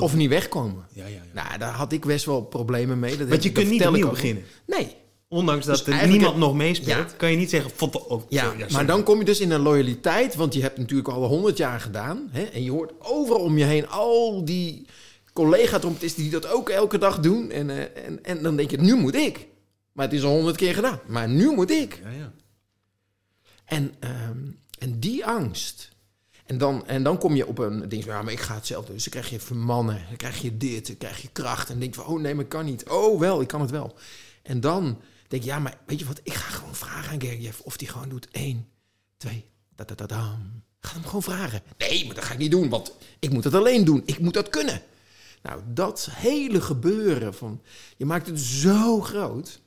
of 0.00 0.14
niet 0.14 0.28
wegkomen. 0.28 0.86
Ja, 0.92 1.06
ja, 1.06 1.14
ja. 1.14 1.42
Nou, 1.44 1.58
daar 1.58 1.72
had 1.72 1.92
ik 1.92 2.04
best 2.04 2.24
wel 2.24 2.42
problemen 2.42 2.98
mee. 2.98 3.16
Dat 3.16 3.28
Want 3.28 3.42
je 3.42 3.52
dat 3.52 3.58
kunt 3.62 3.72
niet 3.72 3.86
opnieuw 3.86 4.08
beginnen. 4.10 4.44
Nee. 4.66 4.94
Ondanks 5.28 5.66
dat 5.66 5.76
Dus 5.76 5.86
er 5.86 5.92
eigenlijk- 5.92 6.20
niemand 6.22 6.40
nog 6.44 6.54
meespeelt, 6.56 7.10
Ja. 7.10 7.16
kan 7.16 7.30
je 7.30 7.36
niet 7.36 7.50
zeggen... 7.50 7.70
Oh, 8.08 8.22
Ja, 8.28 8.44
sorry, 8.50 8.72
maar 8.72 8.86
dan 8.86 9.02
kom 9.02 9.18
je 9.18 9.24
dus 9.24 9.40
in 9.40 9.50
een 9.50 9.60
loyaliteit, 9.60 10.34
want 10.34 10.54
je 10.54 10.60
hebt 10.62 10.78
natuurlijk 10.78 11.08
al 11.08 11.24
honderd 11.26 11.56
jaar 11.56 11.80
gedaan. 11.80 12.28
Hè, 12.30 12.42
en 12.42 12.62
je 12.62 12.70
hoort 12.70 12.92
overal 12.98 13.40
om 13.40 13.58
je 13.58 13.64
heen 13.64 13.88
al 13.88 14.44
die 14.44 14.86
collega-trompetisten 15.32 16.22
die 16.22 16.30
dat 16.32 16.46
ook 16.46 16.68
elke 16.68 16.98
dag 16.98 17.20
doen. 17.20 17.50
En, 17.50 17.70
eh, 17.70 18.04
en, 18.06 18.24
en 18.24 18.42
dan 18.42 18.56
denk 18.56 18.70
je, 18.70 18.76
nu 18.76 18.94
moet 18.94 19.14
ik. 19.14 19.46
Maar 19.96 20.04
het 20.04 20.14
is 20.14 20.22
al 20.22 20.34
honderd 20.34 20.56
keer 20.56 20.74
gedaan. 20.74 21.00
Maar 21.06 21.28
nu 21.28 21.50
moet 21.50 21.70
ik. 21.70 22.00
Ja, 22.02 22.10
ja. 22.10 22.32
En, 23.64 23.94
ehm, 23.98 24.38
en 24.78 25.00
die 25.00 25.26
angst. 25.26 25.90
En 26.44 26.58
dan, 26.58 26.86
en 26.86 27.02
dan 27.02 27.18
kom 27.18 27.34
je 27.34 27.46
op 27.46 27.58
een 27.58 27.88
ding 27.88 28.04
van, 28.04 28.12
ja, 28.12 28.22
maar 28.22 28.32
ik 28.32 28.40
ga 28.40 28.54
het 28.54 28.66
zelf 28.66 28.84
doen. 28.84 28.94
Dus 28.94 29.04
dan 29.04 29.12
krijg 29.12 29.30
je 29.30 29.40
vermannen, 29.40 30.04
dan 30.08 30.16
krijg 30.16 30.42
je 30.42 30.56
dit, 30.56 30.86
dan 30.86 30.96
krijg 30.96 31.22
je 31.22 31.28
kracht. 31.32 31.70
En 31.70 31.78
denk 31.78 31.94
van, 31.94 32.04
oh 32.04 32.20
nee, 32.20 32.34
maar 32.34 32.44
ik 32.44 32.50
kan 32.50 32.64
niet. 32.64 32.88
Oh 32.88 33.20
wel, 33.20 33.40
ik 33.40 33.48
kan 33.48 33.60
het 33.60 33.70
wel. 33.70 33.94
En 34.42 34.60
dan 34.60 35.00
denk 35.28 35.42
je, 35.42 35.48
ja, 35.48 35.58
maar 35.58 35.78
weet 35.86 35.98
je 35.98 36.04
wat, 36.04 36.20
ik 36.22 36.34
ga 36.34 36.50
gewoon 36.50 36.74
vragen 36.74 37.12
aan 37.12 37.20
Gergiev 37.20 37.60
of 37.60 37.76
die 37.76 37.88
gewoon 37.88 38.08
doet 38.08 38.28
1, 38.30 38.68
2, 39.16 39.44
da 39.74 39.84
da 39.84 39.94
da 39.94 40.06
dam. 40.06 40.62
Ga 40.80 40.92
hem 40.92 41.04
gewoon 41.04 41.22
vragen. 41.22 41.62
Nee, 41.78 42.06
maar 42.06 42.14
dat 42.14 42.24
ga 42.24 42.32
ik 42.32 42.38
niet 42.38 42.50
doen, 42.50 42.68
want 42.68 42.92
ik 43.18 43.30
moet 43.30 43.44
het 43.44 43.54
alleen 43.54 43.84
doen. 43.84 44.02
Ik 44.04 44.18
moet 44.18 44.34
dat 44.34 44.48
kunnen. 44.48 44.82
Nou, 45.42 45.60
dat 45.66 46.08
hele 46.10 46.60
gebeuren 46.60 47.34
van, 47.34 47.62
je 47.96 48.04
maakt 48.04 48.26
het 48.26 48.40
zo 48.40 49.00
groot. 49.00 49.60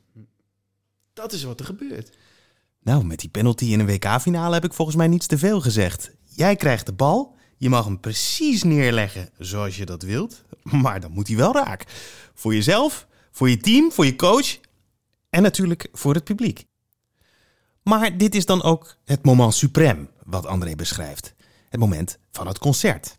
Dat 1.20 1.34
is 1.34 1.44
wat 1.44 1.60
er 1.60 1.66
gebeurt. 1.66 2.12
Nou, 2.82 3.06
met 3.06 3.20
die 3.20 3.30
penalty 3.30 3.66
in 3.66 3.80
een 3.80 3.86
WK-finale 3.86 4.54
heb 4.54 4.64
ik 4.64 4.74
volgens 4.74 4.98
mij 4.98 5.08
niets 5.08 5.28
te 5.28 5.38
veel 5.38 5.62
gezegd. 5.62 6.12
Jij 6.24 6.56
krijgt 6.56 6.86
de 6.86 6.94
bal, 6.94 7.36
je 7.58 7.70
mag 7.70 7.86
hem 7.86 8.00
precies 8.00 8.64
neerleggen 8.64 9.30
zoals 9.38 9.78
je 9.78 9.86
dat 9.86 10.02
wilt, 10.02 10.44
maar 10.84 11.00
dan 11.00 11.12
moet 11.12 11.28
hij 11.28 11.38
wel 11.38 11.54
raak. 11.54 11.86
Voor 12.34 12.54
jezelf, 12.54 13.08
voor 13.32 13.50
je 13.50 13.58
team, 13.58 13.92
voor 13.92 14.06
je 14.06 14.16
coach 14.16 14.60
en 15.30 15.42
natuurlijk 15.42 15.88
voor 15.92 16.14
het 16.14 16.24
publiek. 16.24 16.66
Maar 17.84 18.18
dit 18.18 18.36
is 18.36 18.46
dan 18.46 18.64
ook 18.64 18.96
het 19.06 19.26
moment 19.26 19.66
suprême 19.66 20.24
wat 20.24 20.46
André 20.46 20.76
beschrijft. 20.76 21.34
Het 21.70 21.80
moment 21.80 22.18
van 22.32 22.48
het 22.48 22.60
concert. 22.60 23.18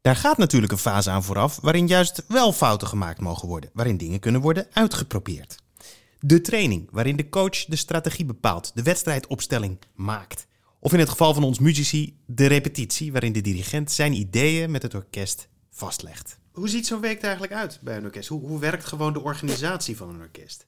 Daar 0.00 0.16
gaat 0.16 0.38
natuurlijk 0.38 0.72
een 0.72 0.78
fase 0.78 1.10
aan 1.10 1.24
vooraf 1.24 1.58
waarin 1.62 1.86
juist 1.86 2.24
wel 2.28 2.52
fouten 2.52 2.88
gemaakt 2.88 3.20
mogen 3.20 3.48
worden, 3.48 3.70
waarin 3.72 3.96
dingen 3.96 4.20
kunnen 4.20 4.40
worden 4.40 4.66
uitgeprobeerd. 4.72 5.58
De 6.20 6.40
training, 6.40 6.88
waarin 6.90 7.16
de 7.16 7.28
coach 7.28 7.64
de 7.64 7.76
strategie 7.76 8.24
bepaalt, 8.24 8.70
de 8.74 8.82
wedstrijdopstelling 8.82 9.78
maakt. 9.94 10.46
Of 10.80 10.92
in 10.92 10.98
het 10.98 11.08
geval 11.08 11.34
van 11.34 11.44
ons 11.44 11.58
muzici, 11.58 12.18
de 12.26 12.46
repetitie, 12.46 13.12
waarin 13.12 13.32
de 13.32 13.40
dirigent 13.40 13.92
zijn 13.92 14.12
ideeën 14.12 14.70
met 14.70 14.82
het 14.82 14.94
orkest 14.94 15.48
vastlegt. 15.70 16.38
Hoe 16.52 16.68
ziet 16.68 16.86
zo'n 16.86 17.00
week 17.00 17.18
er 17.18 17.24
eigenlijk 17.24 17.52
uit 17.52 17.78
bij 17.82 17.96
een 17.96 18.04
orkest? 18.04 18.28
Hoe, 18.28 18.40
hoe 18.40 18.58
werkt 18.58 18.84
gewoon 18.84 19.12
de 19.12 19.22
organisatie 19.22 19.96
van 19.96 20.08
een 20.08 20.20
orkest? 20.20 20.66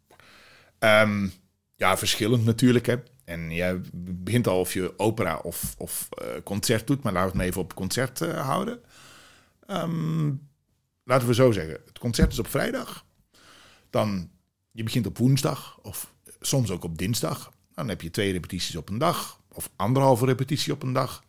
Ehm, 0.78 1.28
ja, 1.76 1.97
verschillend 1.97 2.45
natuurlijk. 2.45 2.87
Hè. 2.87 2.97
En 3.25 3.50
jij 3.50 3.80
begint 3.95 4.47
al 4.47 4.61
of 4.61 4.73
je 4.73 4.99
opera 4.99 5.37
of, 5.37 5.75
of 5.78 6.09
eh, 6.11 6.26
concert 6.45 6.87
doet, 6.87 7.02
maar 7.02 7.12
laten 7.12 7.33
we 7.33 7.38
het 7.38 7.47
even 7.47 7.61
op 7.61 7.75
concert 7.75 8.21
eh, 8.21 8.47
houden. 8.47 8.80
Ehm, 9.66 10.33
laten 11.04 11.28
we 11.28 11.35
zo 11.35 11.52
zeggen, 11.52 11.80
het 11.87 11.99
concert 11.99 12.33
is 12.33 12.38
op 12.38 12.49
vrijdag. 12.49 13.04
Dan, 13.90 14.30
je 14.72 14.82
begint 14.82 15.06
op 15.06 15.18
woensdag 15.18 15.78
of 15.82 16.14
soms 16.40 16.70
ook 16.70 16.84
op 16.84 16.98
dinsdag. 16.98 17.52
Dan 17.74 17.88
heb 17.88 18.02
je 18.02 18.10
twee 18.10 18.32
repetities 18.32 18.76
op 18.76 18.88
een 18.88 18.98
dag 18.98 19.40
of 19.52 19.70
anderhalve 19.76 20.26
repetitie 20.26 20.72
op 20.72 20.82
een 20.82 20.92
dag. 20.92 21.24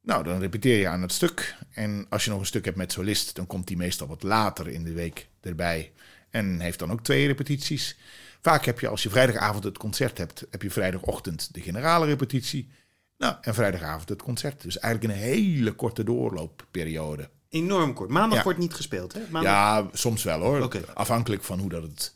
Nou, 0.00 0.24
dan 0.24 0.40
repeteer 0.40 0.78
je 0.78 0.88
aan 0.88 1.02
het 1.02 1.12
stuk. 1.12 1.56
En 1.70 2.06
als 2.08 2.24
je 2.24 2.30
nog 2.30 2.40
een 2.40 2.46
stuk 2.46 2.64
hebt 2.64 2.76
met 2.76 2.92
solist, 2.92 3.34
dan 3.34 3.46
komt 3.46 3.66
die 3.66 3.76
meestal 3.76 4.06
wat 4.06 4.22
later 4.22 4.68
in 4.68 4.84
de 4.84 4.92
week 4.92 5.28
erbij. 5.40 5.92
En 6.30 6.60
heeft 6.60 6.78
dan 6.78 6.92
ook 6.92 7.02
twee 7.02 7.26
repetities. 7.26 7.96
Vaak 8.40 8.64
heb 8.64 8.80
je, 8.80 8.88
als 8.88 9.02
je 9.02 9.10
vrijdagavond 9.10 9.64
het 9.64 9.78
concert 9.78 10.18
hebt, 10.18 10.44
heb 10.50 10.62
je 10.62 10.70
vrijdagochtend 10.70 11.54
de 11.54 11.60
generale 11.60 12.06
repetitie. 12.06 12.70
Nou, 13.18 13.36
en 13.40 13.54
vrijdagavond 13.54 14.08
het 14.08 14.22
concert. 14.22 14.62
Dus 14.62 14.78
eigenlijk 14.78 15.14
een 15.14 15.20
hele 15.20 15.72
korte 15.72 16.04
doorloopperiode. 16.04 17.30
Enorm 17.52 17.92
kort. 17.94 18.10
Maandag 18.10 18.38
Ja. 18.38 18.44
wordt 18.44 18.58
niet 18.58 18.74
gespeeld, 18.74 19.12
hè? 19.12 19.20
Maandag... 19.30 19.52
Ja, 19.52 19.88
soms 19.92 20.22
wel 20.22 20.40
hoor. 20.40 20.84
Afhankelijk 20.94 21.44
van 21.44 21.58
hoe 21.58 21.68
dat 21.68 21.82
het 21.82 22.14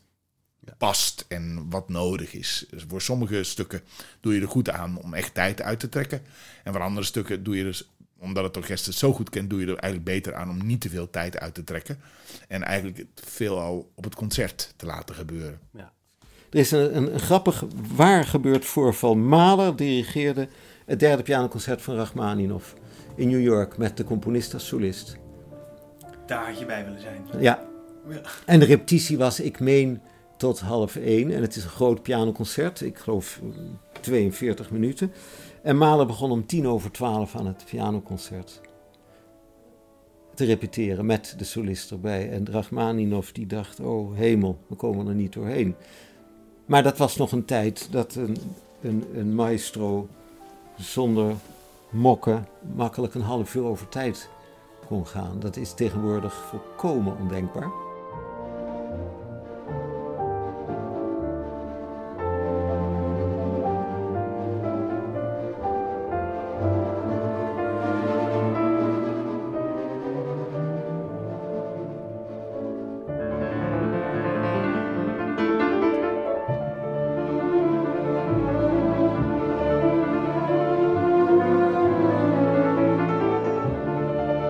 past 0.77 1.25
en 1.27 1.69
wat 1.69 1.89
nodig 1.89 2.33
is. 2.33 2.65
Dus 2.69 2.85
voor 2.87 3.01
sommige 3.01 3.43
stukken 3.43 3.81
doe 4.21 4.33
je 4.33 4.41
er 4.41 4.47
goed 4.47 4.69
aan 4.69 4.97
om 5.03 5.13
echt 5.13 5.33
tijd 5.33 5.61
uit 5.61 5.79
te 5.79 5.89
trekken. 5.89 6.21
En 6.63 6.73
voor 6.73 6.81
andere 6.81 7.05
stukken 7.05 7.43
doe 7.43 7.57
je 7.57 7.63
dus, 7.63 7.89
omdat 8.19 8.43
het 8.43 8.57
orkest 8.57 8.85
het 8.85 8.95
zo 8.95 9.13
goed 9.13 9.29
kent, 9.29 9.49
doe 9.49 9.59
je 9.59 9.65
er 9.65 9.77
eigenlijk 9.77 10.03
beter 10.03 10.35
aan 10.35 10.49
om 10.49 10.65
niet 10.65 10.81
te 10.81 10.89
veel 10.89 11.09
tijd 11.09 11.39
uit 11.39 11.53
te 11.53 11.63
trekken. 11.63 11.99
En 12.47 12.63
eigenlijk 12.63 12.97
het 12.97 13.21
veelal 13.25 13.91
op 13.95 14.03
het 14.03 14.15
concert 14.15 14.73
te 14.75 14.85
laten 14.85 15.15
gebeuren. 15.15 15.59
Er 16.49 16.59
is 16.59 16.71
een, 16.71 16.97
een, 16.97 17.13
een 17.13 17.19
grappig 17.19 17.63
waar 17.95 18.23
gebeurd 18.23 18.65
voorval. 18.65 19.15
Mahler 19.15 19.75
dirigeerde 19.75 20.47
het 20.85 20.99
derde 20.99 21.23
pianoconcert 21.23 21.81
van 21.81 21.95
Rachmaninoff 21.95 22.73
in 23.15 23.29
New 23.29 23.41
York 23.41 23.77
met 23.77 23.97
de 23.97 24.03
componist 24.03 24.53
als 24.53 24.67
solist. 24.67 25.17
Daar 26.27 26.45
had 26.47 26.59
je 26.59 26.65
bij 26.65 26.85
willen 26.85 27.01
zijn. 27.01 27.25
Ja. 27.39 27.65
En 28.45 28.59
de 28.59 28.65
repetitie 28.65 29.17
was, 29.17 29.39
ik 29.39 29.59
meen, 29.59 30.01
tot 30.37 30.59
half 30.59 30.95
één. 30.95 31.31
En 31.31 31.41
het 31.41 31.55
is 31.55 31.63
een 31.63 31.69
groot 31.69 32.01
pianoconcert. 32.01 32.81
Ik 32.81 32.97
geloof 32.97 33.39
eh, 33.43 33.59
42 34.01 34.71
minuten. 34.71 35.11
En 35.61 35.77
Mahler 35.77 36.05
begon 36.05 36.31
om 36.31 36.45
tien 36.45 36.67
over 36.67 36.91
twaalf 36.91 37.35
aan 37.35 37.47
het 37.47 37.65
pianoconcert. 37.69 38.61
Te 40.33 40.45
repeteren 40.45 41.05
met 41.05 41.35
de 41.37 41.43
solist 41.43 41.91
erbij. 41.91 42.31
En 42.31 42.47
Rachmaninoff 42.51 43.31
die 43.31 43.47
dacht, 43.47 43.79
oh 43.79 44.15
hemel, 44.15 44.57
we 44.67 44.75
komen 44.75 45.07
er 45.07 45.15
niet 45.15 45.33
doorheen. 45.33 45.75
Maar 46.65 46.83
dat 46.83 46.97
was 46.97 47.15
nog 47.15 47.31
een 47.31 47.45
tijd 47.45 47.87
dat 47.91 48.15
een, 48.15 48.37
een, 48.81 49.03
een 49.15 49.35
maestro 49.35 50.07
zonder 50.77 51.35
mokken 51.89 52.47
makkelijk 52.75 53.13
een 53.13 53.21
half 53.21 53.55
uur 53.55 53.63
over 53.63 53.89
tijd 53.89 54.29
kon 54.87 55.07
gaan. 55.07 55.39
Dat 55.39 55.55
is 55.55 55.73
tegenwoordig 55.73 56.33
volkomen 56.33 57.17
ondenkbaar. 57.17 57.86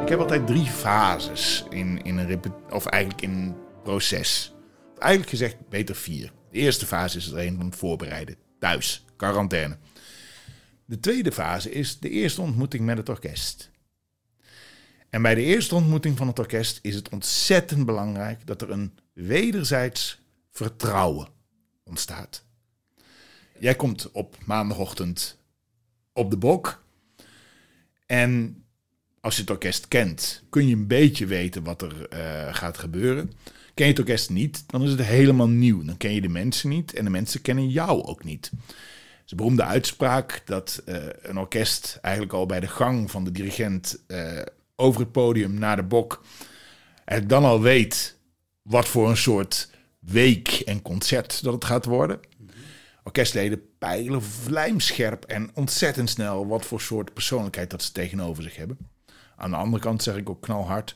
Ik 0.07 0.13
heb 0.13 0.21
altijd 0.21 0.47
drie 0.47 0.65
fases 0.65 1.63
in, 1.69 2.03
in 2.03 2.17
een 2.17 2.53
of 2.69 2.85
eigenlijk 2.85 3.23
in 3.23 3.31
een 3.31 3.55
proces. 3.83 4.53
Eigenlijk 4.97 5.29
gezegd 5.29 5.69
beter 5.69 5.95
vier. 5.95 6.31
De 6.51 6.57
eerste 6.57 6.85
fase 6.85 7.17
is 7.17 7.31
er 7.31 7.37
een 7.37 7.55
van 7.55 7.65
het 7.65 7.75
voorbereiden. 7.75 8.35
Thuis, 8.59 9.05
quarantaine. 9.15 9.77
De 10.85 10.99
tweede 10.99 11.31
fase 11.31 11.71
is 11.71 11.99
de 11.99 12.09
eerste 12.09 12.41
ontmoeting 12.41 12.85
met 12.85 12.97
het 12.97 13.09
orkest. 13.09 13.71
En 15.09 15.21
bij 15.21 15.35
de 15.35 15.41
eerste 15.41 15.75
ontmoeting 15.75 16.17
van 16.17 16.27
het 16.27 16.39
orkest 16.39 16.79
is 16.81 16.95
het 16.95 17.09
ontzettend 17.09 17.85
belangrijk 17.85 18.47
dat 18.47 18.61
er 18.61 18.69
een 18.69 18.97
wederzijds 19.13 20.19
vertrouwen 20.51 21.27
ontstaat. 21.83 22.45
Jij 23.59 23.75
komt 23.75 24.11
op 24.11 24.37
maandagochtend 24.45 25.39
op 26.13 26.29
de 26.29 26.37
bok. 26.37 26.85
En 28.05 28.61
als 29.27 29.35
je 29.35 29.41
het 29.41 29.51
orkest 29.51 29.87
kent, 29.87 30.43
kun 30.49 30.67
je 30.67 30.75
een 30.75 30.87
beetje 30.87 31.25
weten 31.25 31.63
wat 31.63 31.81
er 31.81 32.07
eh, 32.09 32.55
gaat 32.55 32.77
gebeuren. 32.77 33.31
Ken 33.73 33.85
je 33.85 33.91
het 33.91 33.99
orkest 33.99 34.29
niet, 34.29 34.63
dan 34.67 34.83
is 34.83 34.89
het 34.89 35.01
helemaal 35.01 35.47
nieuw. 35.47 35.83
Dan 35.83 35.97
ken 35.97 36.13
je 36.13 36.21
de 36.21 36.29
mensen 36.29 36.69
niet 36.69 36.93
en 36.93 37.03
de 37.03 37.09
mensen 37.09 37.41
kennen 37.41 37.69
jou 37.69 38.03
ook 38.03 38.23
niet. 38.23 38.51
Het 38.51 39.25
is 39.25 39.31
een 39.31 39.37
beroemde 39.37 39.63
uitspraak 39.63 40.41
dat 40.45 40.81
eh, 40.85 40.95
een 41.21 41.37
orkest 41.37 41.99
eigenlijk 42.01 42.33
al 42.33 42.45
bij 42.45 42.59
de 42.59 42.67
gang 42.67 43.11
van 43.11 43.23
de 43.23 43.31
dirigent 43.31 44.03
eh, 44.07 44.41
over 44.75 45.01
het 45.01 45.11
podium 45.11 45.53
naar 45.53 45.75
de 45.75 45.83
bok 45.83 46.23
eigenlijk 47.05 47.29
dan 47.29 47.51
al 47.51 47.61
weet 47.61 48.17
wat 48.61 48.87
voor 48.87 49.09
een 49.09 49.17
soort 49.17 49.69
week 49.99 50.47
en 50.47 50.81
concert 50.81 51.43
dat 51.43 51.53
het 51.53 51.65
gaat 51.65 51.85
worden. 51.85 52.19
Orkestleden 53.03 53.61
peilen 53.77 54.23
vlijmscherp 54.23 55.25
en 55.25 55.49
ontzettend 55.53 56.09
snel 56.09 56.47
wat 56.47 56.65
voor 56.65 56.81
soort 56.81 57.13
persoonlijkheid 57.13 57.69
dat 57.69 57.83
ze 57.83 57.91
tegenover 57.91 58.43
zich 58.43 58.55
hebben. 58.55 58.77
Aan 59.37 59.49
de 59.49 59.55
andere 59.55 59.83
kant 59.83 60.03
zeg 60.03 60.15
ik 60.15 60.29
ook 60.29 60.41
knalhard, 60.41 60.95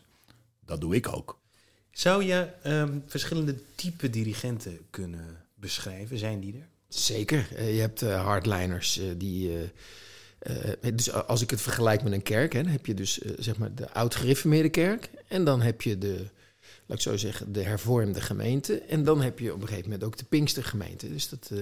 dat 0.65 0.81
doe 0.81 0.95
ik 0.95 1.07
ook. 1.15 1.39
Zou 1.91 2.23
je 2.23 2.47
ehm, 2.63 2.99
verschillende 3.05 3.55
type 3.75 4.09
dirigenten 4.09 4.79
kunnen 4.89 5.37
beschrijven? 5.55 6.17
Zijn 6.17 6.39
die 6.39 6.53
er? 6.53 6.67
Zeker. 6.87 7.47
Eh, 7.55 7.73
je 7.75 7.79
hebt 7.81 8.01
eh, 8.01 8.23
hardliners 8.23 8.99
eh, 8.99 9.05
die. 9.17 9.51
eh, 10.39 10.71
eh, 10.81 10.95
dus 10.95 11.11
als 11.13 11.41
ik 11.41 11.49
het 11.49 11.61
vergelijk 11.61 12.03
met 12.03 12.13
een 12.13 12.21
kerk, 12.23 12.53
hè, 12.53 12.63
dan 12.63 12.71
heb 12.71 12.85
je 12.85 12.93
dus 12.93 13.17
zeg 13.37 13.57
maar 13.57 13.75
de 13.75 13.91
oud-gereformeerde 13.93 14.69
kerk. 14.69 15.09
En 15.27 15.43
dan 15.43 15.61
heb 15.61 15.81
je 15.81 15.97
de, 15.97 16.15
laat 16.85 16.97
ik 16.97 17.03
zo 17.03 17.17
zeggen, 17.17 17.53
de 17.53 17.63
hervormde 17.63 18.21
gemeente. 18.21 18.79
En 18.81 19.03
dan 19.03 19.21
heb 19.21 19.39
je 19.39 19.53
op 19.53 19.61
een 19.61 19.67
gegeven 19.67 19.89
moment 19.89 20.07
ook 20.07 20.17
de 20.17 20.25
Pinkstergemeente. 20.25 21.09
Dus 21.09 21.29
dat, 21.29 21.49
eh, 21.51 21.57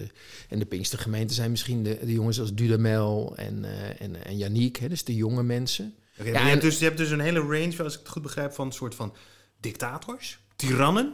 en 0.49 0.59
de 0.59 0.65
Pinkstergemeente 0.65 1.33
zijn 1.33 1.51
misschien 1.51 1.83
de, 1.83 1.97
de 2.05 2.11
jongens 2.13 2.39
als 2.39 2.53
Dudamel 2.53 3.33
en, 3.35 3.65
eh 3.65 4.01
en, 4.01 4.25
en 4.25 4.37
Yannick, 4.37 4.75
hè, 4.75 4.89
dus 4.89 5.03
de 5.03 5.15
jonge 5.15 5.43
mensen. 5.43 5.93
Ja, 6.19 6.25
je, 6.25 6.31
en- 6.37 6.45
hebt 6.47 6.61
dus, 6.61 6.79
je 6.79 6.85
hebt 6.85 6.97
dus 6.97 7.09
een 7.09 7.19
hele 7.19 7.39
range, 7.39 7.83
als 7.83 7.93
ik 7.93 7.99
het 7.99 8.09
goed 8.09 8.21
begrijp, 8.21 8.53
van 8.53 8.65
een 8.65 8.71
soort 8.73 8.95
van 8.95 9.13
dictators, 9.59 10.39
tirannen, 10.55 11.13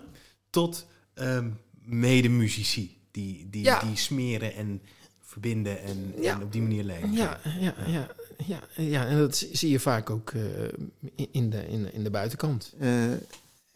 tot 0.50 0.86
ehm 1.14 1.50
medemuzici 1.82 2.98
die, 3.12 3.48
die, 3.50 3.64
Ja. 3.64 3.80
die 3.80 3.96
smeren 3.98 4.54
en 4.56 4.82
verbinden 5.22 5.82
en, 5.84 6.14
Ja. 6.22 6.34
en 6.36 6.42
op 6.44 6.52
die 6.52 6.62
manier 6.62 6.84
leven. 6.84 7.12
Ja, 7.14 7.40
ja, 7.60 7.74
ja, 7.88 8.08
ja, 8.46 8.60
ja, 8.76 9.06
en 9.06 9.18
dat 9.18 9.48
zie 9.52 9.70
je 9.70 9.80
vaak 9.80 10.10
ook 10.10 10.30
eh, 10.32 10.42
in, 11.32 11.50
de, 11.50 11.68
in, 11.68 11.84
de- 11.84 11.92
in 11.92 12.04
de 12.04 12.10
buitenkant. 12.10 12.74
Eh, 12.80 13.04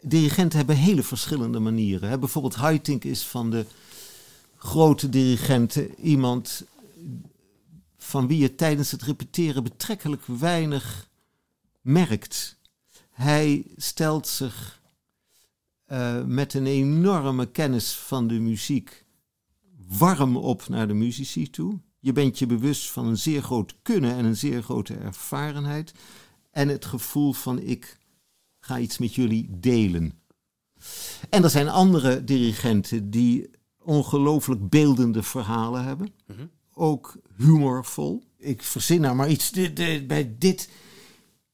dirigenten 0.00 0.58
hebben 0.58 0.76
hele 0.76 1.02
verschillende 1.02 1.58
manieren. 1.58 2.08
Hè. 2.08 2.18
Bijvoorbeeld 2.18 2.54
Haitink 2.54 3.04
is 3.04 3.22
van 3.26 3.50
de 3.50 3.64
grote 4.56 5.08
dirigenten 5.08 5.94
iemand 6.00 6.64
van 7.98 8.26
wie 8.26 8.38
je 8.38 8.54
tijdens 8.54 8.90
het 8.90 9.02
repeteren 9.02 9.62
betrekkelijk 9.62 10.22
weinig 10.26 11.08
merkt. 11.80 12.58
Hij 13.10 13.66
stelt 13.76 14.26
zich 14.26 14.82
eh, 15.84 16.24
met 16.24 16.54
een 16.54 16.66
enorme 16.66 17.50
kennis 17.50 17.96
van 17.96 18.28
de 18.28 18.40
muziek 18.40 19.04
warm 19.88 20.36
op 20.36 20.68
naar 20.68 20.88
de 20.88 20.94
muzici 20.94 21.50
toe. 21.50 21.80
Je 21.98 22.12
bent 22.12 22.38
je 22.38 22.46
bewust 22.46 22.90
van 22.90 23.06
een 23.06 23.18
zeer 23.18 23.42
groot 23.42 23.74
kunnen 23.82 24.16
en 24.16 24.24
een 24.24 24.36
zeer 24.36 24.62
grote 24.62 24.94
ervarenheid. 24.94 25.92
En 26.50 26.68
het 26.68 26.84
gevoel 26.84 27.32
van 27.32 27.58
ik 27.58 27.98
ga 28.58 28.78
iets 28.78 28.98
met 28.98 29.14
jullie 29.14 29.48
delen. 29.50 30.12
En 31.30 31.42
er 31.42 31.50
zijn 31.50 31.68
andere 31.68 32.24
dirigenten 32.24 33.10
die 33.10 33.50
ongelooflijk 33.78 34.68
beeldende 34.68 35.22
verhalen 35.22 35.84
hebben. 35.84 36.12
Ook 36.74 37.16
humorvol. 37.36 38.22
Ik 38.36 38.62
verzin 38.62 39.00
nou 39.00 39.14
maar 39.14 39.30
iets 39.30 39.50
bij 40.06 40.34
dit. 40.38 40.70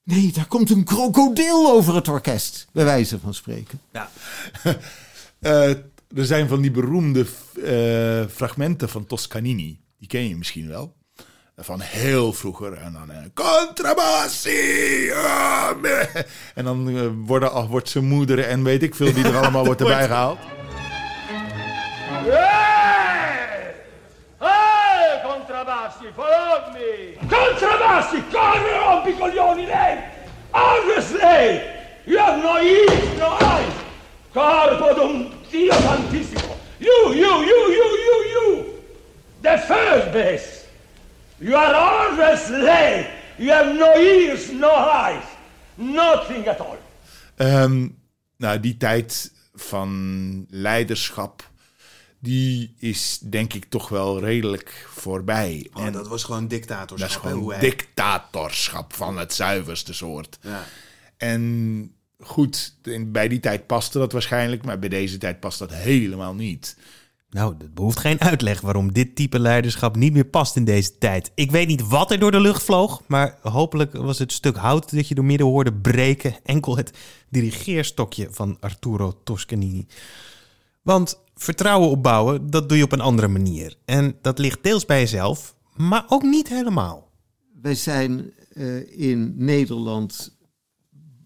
Nee, 0.07 0.33
daar 0.33 0.47
komt 0.47 0.71
een 0.71 0.85
krokodil 0.85 1.71
over 1.71 1.95
het 1.95 2.09
orkest, 2.09 2.67
bij 2.73 2.85
wijze 2.85 3.19
van 3.19 3.35
spreken. 3.35 3.81
Ja. 3.93 4.11
Eh, 5.41 5.69
er 6.15 6.25
zijn 6.25 6.49
van 6.49 6.61
die 6.61 6.71
beroemde 6.71 7.27
eh, 7.65 8.33
fragmenten 8.35 8.89
van 8.89 9.07
Toscanini. 9.07 9.81
Die 9.99 10.09
ken 10.09 10.29
je 10.29 10.37
misschien 10.37 10.69
wel. 10.69 10.97
Van 11.57 11.81
heel 11.81 12.33
vroeger. 12.33 12.73
En 12.73 12.93
dan 12.93 13.11
eh, 13.11 13.19
contrabassi. 13.35 15.11
En 16.55 16.65
dan 16.65 17.09
worden, 17.25 17.67
wordt 17.67 17.89
zijn 17.89 18.05
moeder 18.05 18.45
en 18.45 18.63
weet 18.63 18.83
ik 18.83 18.95
veel 18.95 19.13
die 19.13 19.25
er 19.25 19.37
allemaal 19.37 19.65
wordt 19.65 19.81
erbij 19.87 20.07
gehaald. 20.07 20.39
Hey! 22.09 23.75
Hey, 24.39 25.23
contrabbassi, 25.25 26.07
follow 26.15 26.73
me! 26.73 27.16
Contrabbassi, 27.37 28.23
corre, 28.33 28.79
rompicoglioni, 28.79 29.67
lei! 29.67 29.99
Always 30.53 31.13
lei! 31.13 31.61
You 32.07 32.19
have 32.19 32.43
no 32.43 32.61
ears, 32.63 33.19
no 33.19 33.37
eyes! 33.41 33.75
Corpo 34.33 34.95
d'un 34.95 35.31
Dio 35.51 35.75
santissimo! 35.75 36.57
You, 36.81 37.13
you, 37.15 37.33
you, 37.45 37.61
you, 37.79 37.87
you, 38.07 38.17
you! 38.35 38.65
The 39.43 39.59
first 39.59 40.13
base! 40.13 40.67
You 41.39 41.57
are 41.57 41.75
always 41.75 42.49
late! 42.51 43.11
You 43.39 43.51
have 43.51 43.75
no 43.75 43.95
ears, 43.97 44.51
no 44.53 44.71
eyes! 44.71 45.25
Nothing 45.77 46.47
at 46.47 46.61
all! 46.61 46.79
Ehm, 47.37 47.89
nou, 48.37 48.61
die 48.61 48.77
tijd 48.77 49.33
van 49.55 50.47
leiderschap, 50.51 51.43
die 52.27 52.75
is 52.79 53.19
denk 53.23 53.53
ik 53.55 53.65
toch 53.65 53.89
wel 53.89 54.21
redelijk 54.21 54.87
voorbij. 54.95 55.71
Oh, 55.75 55.85
en 55.85 55.93
dat 55.93 56.09
was 56.09 56.25
gewoon 56.25 56.49
dictatorschap. 56.49 56.99
dat 56.99 57.09
is 57.09 57.15
hè, 57.15 57.21
gewoon 57.37 57.61
dictatorschap 57.61 58.95
van 58.95 59.19
het 59.19 59.35
zuiverste 59.35 59.93
soort. 59.95 60.39
Ja. 60.41 60.65
En 61.17 61.93
goed, 62.21 62.75
in- 62.83 63.13
bij 63.13 63.29
die 63.29 63.41
tijd 63.41 63.67
paste 63.67 63.99
dat 63.99 64.13
waarschijnlijk, 64.13 64.65
maar 64.65 64.79
bij 64.79 64.89
deze 64.89 65.19
tijd 65.19 65.41
past 65.41 65.59
dat 65.59 65.73
helemaal 65.75 66.35
niet. 66.35 66.77
Nou, 67.31 67.55
dat 67.59 67.75
behoeft 67.75 67.99
geen 67.99 68.21
uitleg 68.21 68.61
waarom 68.61 68.93
dit 68.93 69.17
type 69.17 69.39
leiderschap 69.39 69.97
niet 69.97 70.13
meer 70.13 70.25
past 70.25 70.57
in 70.57 70.65
deze 70.65 70.99
tijd. 70.99 71.31
Ik 71.35 71.51
weet 71.51 71.67
niet 71.69 71.89
wat 71.89 72.11
er 72.11 72.19
door 72.19 72.31
de 72.31 72.41
lucht 72.41 72.63
vloog, 72.63 73.03
maar 73.07 73.39
hopelijk 73.43 73.93
was 73.93 74.19
het 74.19 74.33
stuk 74.33 74.57
hout 74.57 74.95
dat 74.95 75.09
je 75.09 75.15
door 75.15 75.25
midden 75.25 75.47
hoorde 75.47 75.73
breken 75.73 76.35
enkel 76.45 76.77
het 76.77 76.91
dirigeerstokje 77.29 78.29
van 78.31 78.57
Arturo 78.61 79.21
Toscanini. 79.25 79.87
Want 80.87 81.21
vertrouwen 81.35 81.89
opbouwen, 81.89 82.51
dat 82.51 82.69
doe 82.69 82.79
je 82.79 82.85
op 82.85 82.93
een 82.93 83.01
andere 83.01 83.29
manier. 83.29 83.77
En 83.85 84.19
dat 84.21 84.39
ligt 84.39 84.63
deels 84.63 84.85
bij 84.85 85.01
jezelf, 85.01 85.57
maar 85.77 86.05
ook 86.09 86.23
niet 86.23 86.49
helemaal. 86.49 87.11
Wij 87.63 87.75
zijn 87.75 88.33
eh, 88.53 89.01
in 89.01 89.35
Nederland 89.37 90.37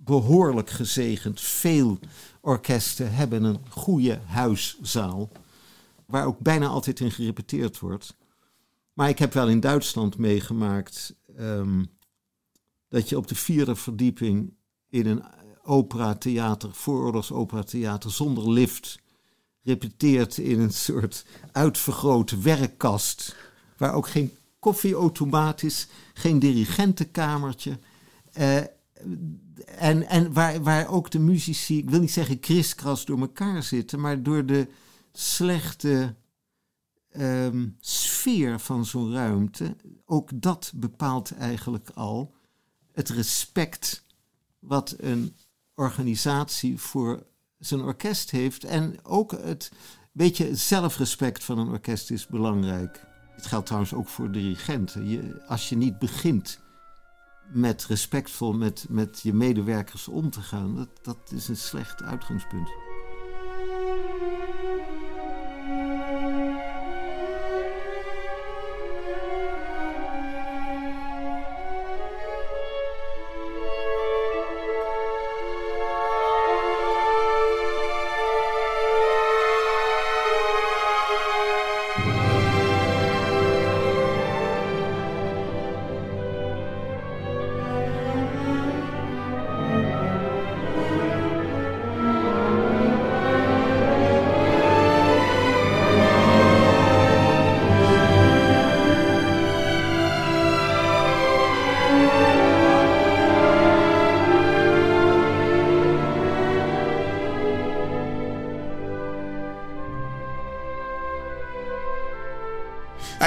behoorlijk 0.05 0.71
gezegend. 0.71 1.41
Veel 1.41 1.99
orkesten 2.41 3.15
hebben 3.15 3.45
een 3.45 3.59
goede 3.69 4.19
huiszaal, 4.27 5.31
waar 6.07 6.27
ook 6.27 6.39
bijna 6.39 6.67
altijd 6.67 7.01
in 7.01 7.11
gerepeteerd 7.11 7.79
wordt. 7.79 8.17
Maar 8.93 9.09
ik 9.09 9.19
heb 9.19 9.33
wel 9.33 9.49
in 9.49 9.61
Duitsland 9.61 10.19
meegemaakt 10.19 11.15
ehm, 11.37 11.85
dat 12.89 13.09
je 13.09 13.17
op 13.17 13.27
de 13.27 13.35
vierde 13.35 13.77
verdieping 13.77 14.55
in 14.89 15.07
een 15.07 15.23
opera-theater, 15.63 16.71
vooroorlogs 16.73 17.33
opera-theater, 17.33 18.11
zonder 18.11 18.51
lift 18.51 18.99
repeteert 19.63 20.39
in 20.39 20.61
een 20.61 20.73
soort 20.73 21.25
uitvergrote 21.53 22.39
werkkast, 22.39 23.37
waar 23.77 23.95
ook 23.95 24.09
geen 24.09 24.33
koffieautomaat 24.59 25.63
is, 25.63 25.87
geen 26.15 26.39
dirigentenkamertje. 26.39 27.79
eh, 28.33 28.57
en 29.67 30.09
en 30.09 30.33
waar, 30.33 30.63
waar 30.63 30.89
ook 30.89 31.11
de 31.11 31.19
muzici, 31.19 31.79
ik 31.79 31.91
wil 31.91 32.01
niet 32.01 32.13
zeggen 32.13 32.41
kriskras 32.41 33.05
door 33.05 33.21
elkaar 33.21 33.63
zitten, 33.63 34.01
maar 34.01 34.23
door 34.23 34.47
de 34.47 34.69
slechte 35.13 36.15
ehm, 37.11 37.69
sfeer 37.81 38.61
van 38.61 38.85
zo'n 38.85 39.13
ruimte, 39.13 39.77
ook 40.05 40.31
dat 40.35 40.73
bepaalt 40.75 41.35
eigenlijk 41.35 41.91
al 41.95 42.35
het 42.93 43.09
respect 43.09 44.05
wat 44.59 44.95
een 44.99 45.37
organisatie 45.75 46.79
voor 46.79 47.27
zijn 47.61 47.81
orkest 47.81 48.31
heeft. 48.31 48.65
En 48.65 48.95
ook 49.03 49.31
het 49.31 49.73
beetje 50.13 50.57
zelfrespect 50.57 51.45
van 51.45 51.59
een 51.59 51.69
orkest 51.69 52.11
is 52.11 52.27
belangrijk. 52.27 53.07
Het 53.35 53.47
geldt 53.47 53.67
trouwens 53.67 53.95
ook 53.95 54.09
voor 54.09 54.33
dirigenten. 54.33 55.09
Je, 55.09 55.43
als 55.47 55.69
je 55.69 55.77
niet 55.77 55.99
begint 55.99 56.61
met 57.53 57.85
respectvol 57.85 58.53
met, 58.53 58.87
met 58.89 59.21
je 59.23 59.35
medewerkers 59.35 60.09
om 60.09 60.31
te 60.31 60.41
gaan, 60.41 60.77
dat, 60.77 60.89
dat 61.03 61.33
is 61.35 61.49
een 61.49 61.57
slecht 61.57 62.03
uitgangspunt. 62.03 62.90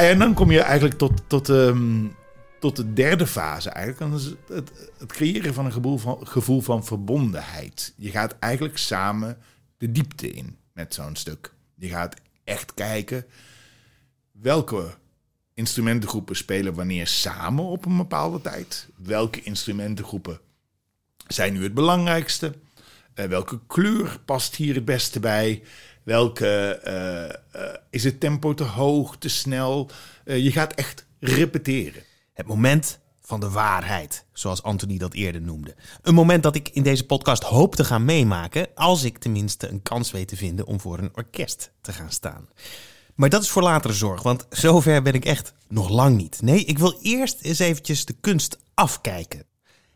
En 0.01 0.19
dan 0.19 0.33
kom 0.33 0.51
je 0.51 0.61
eigenlijk 0.61 0.97
tot, 0.97 1.21
tot, 1.27 1.49
ehm, 1.49 2.07
tot 2.59 2.75
de 2.75 2.93
derde 2.93 3.27
fase 3.27 3.69
eigenlijk. 3.69 4.21
Het 4.47 4.71
creëren 5.07 5.53
van 5.53 5.65
een 5.65 5.71
gevoel 5.71 5.97
van, 5.97 6.27
gevoel 6.27 6.61
van 6.61 6.85
verbondenheid. 6.85 7.93
Je 7.97 8.09
gaat 8.09 8.35
eigenlijk 8.39 8.77
samen 8.77 9.37
de 9.77 9.91
diepte 9.91 10.31
in 10.31 10.57
met 10.73 10.93
zo'n 10.93 11.15
stuk. 11.15 11.53
Je 11.75 11.87
gaat 11.87 12.15
echt 12.43 12.73
kijken 12.73 13.25
welke 14.31 14.95
instrumentengroepen 15.53 16.35
spelen 16.35 16.73
wanneer 16.73 17.07
samen 17.07 17.63
op 17.63 17.85
een 17.85 17.97
bepaalde 17.97 18.41
tijd. 18.41 18.87
Welke 18.95 19.41
instrumentengroepen 19.41 20.39
zijn 21.27 21.53
nu 21.53 21.63
het 21.63 21.73
belangrijkste? 21.73 22.53
Eh, 23.13 23.25
welke 23.25 23.59
kleur 23.67 24.19
past 24.25 24.55
hier 24.55 24.75
het 24.75 24.85
beste 24.85 25.19
bij? 25.19 25.63
Welke 26.03 26.47
eh, 26.83 27.29
eh, 27.29 27.75
is 27.89 28.03
het 28.03 28.19
tempo 28.19 28.53
te 28.53 28.63
hoog, 28.63 29.17
te 29.17 29.29
snel? 29.29 29.89
Eh, 30.25 30.43
je 30.43 30.51
gaat 30.51 30.73
echt 30.73 31.05
repeteren. 31.19 32.03
Het 32.33 32.47
moment 32.47 32.99
van 33.21 33.39
de 33.39 33.49
waarheid, 33.49 34.25
zoals 34.33 34.63
Anthony 34.63 34.97
dat 34.97 35.13
eerder 35.13 35.41
noemde. 35.41 35.75
Een 36.01 36.13
moment 36.13 36.43
dat 36.43 36.55
ik 36.55 36.69
in 36.69 36.83
deze 36.83 37.05
podcast 37.05 37.43
hoop 37.43 37.75
te 37.75 37.83
gaan 37.83 38.05
meemaken, 38.05 38.67
als 38.75 39.03
ik 39.03 39.17
tenminste 39.17 39.69
een 39.69 39.81
kans 39.81 40.11
weet 40.11 40.27
te 40.27 40.35
vinden 40.35 40.65
om 40.65 40.79
voor 40.79 40.99
een 40.99 41.11
orkest 41.15 41.71
te 41.81 41.93
gaan 41.93 42.11
staan. 42.11 42.49
Maar 43.15 43.29
dat 43.29 43.41
is 43.41 43.49
voor 43.49 43.61
latere 43.61 43.93
zorg, 43.93 44.23
want 44.23 44.45
zover 44.49 45.01
ben 45.01 45.13
ik 45.13 45.25
echt 45.25 45.53
nog 45.67 45.89
lang 45.89 46.17
niet. 46.17 46.41
Nee, 46.41 46.65
ik 46.65 46.79
wil 46.79 46.99
eerst 47.01 47.41
eens 47.41 47.59
eventjes 47.59 48.05
de 48.05 48.15
kunst 48.21 48.57
afkijken. 48.73 49.45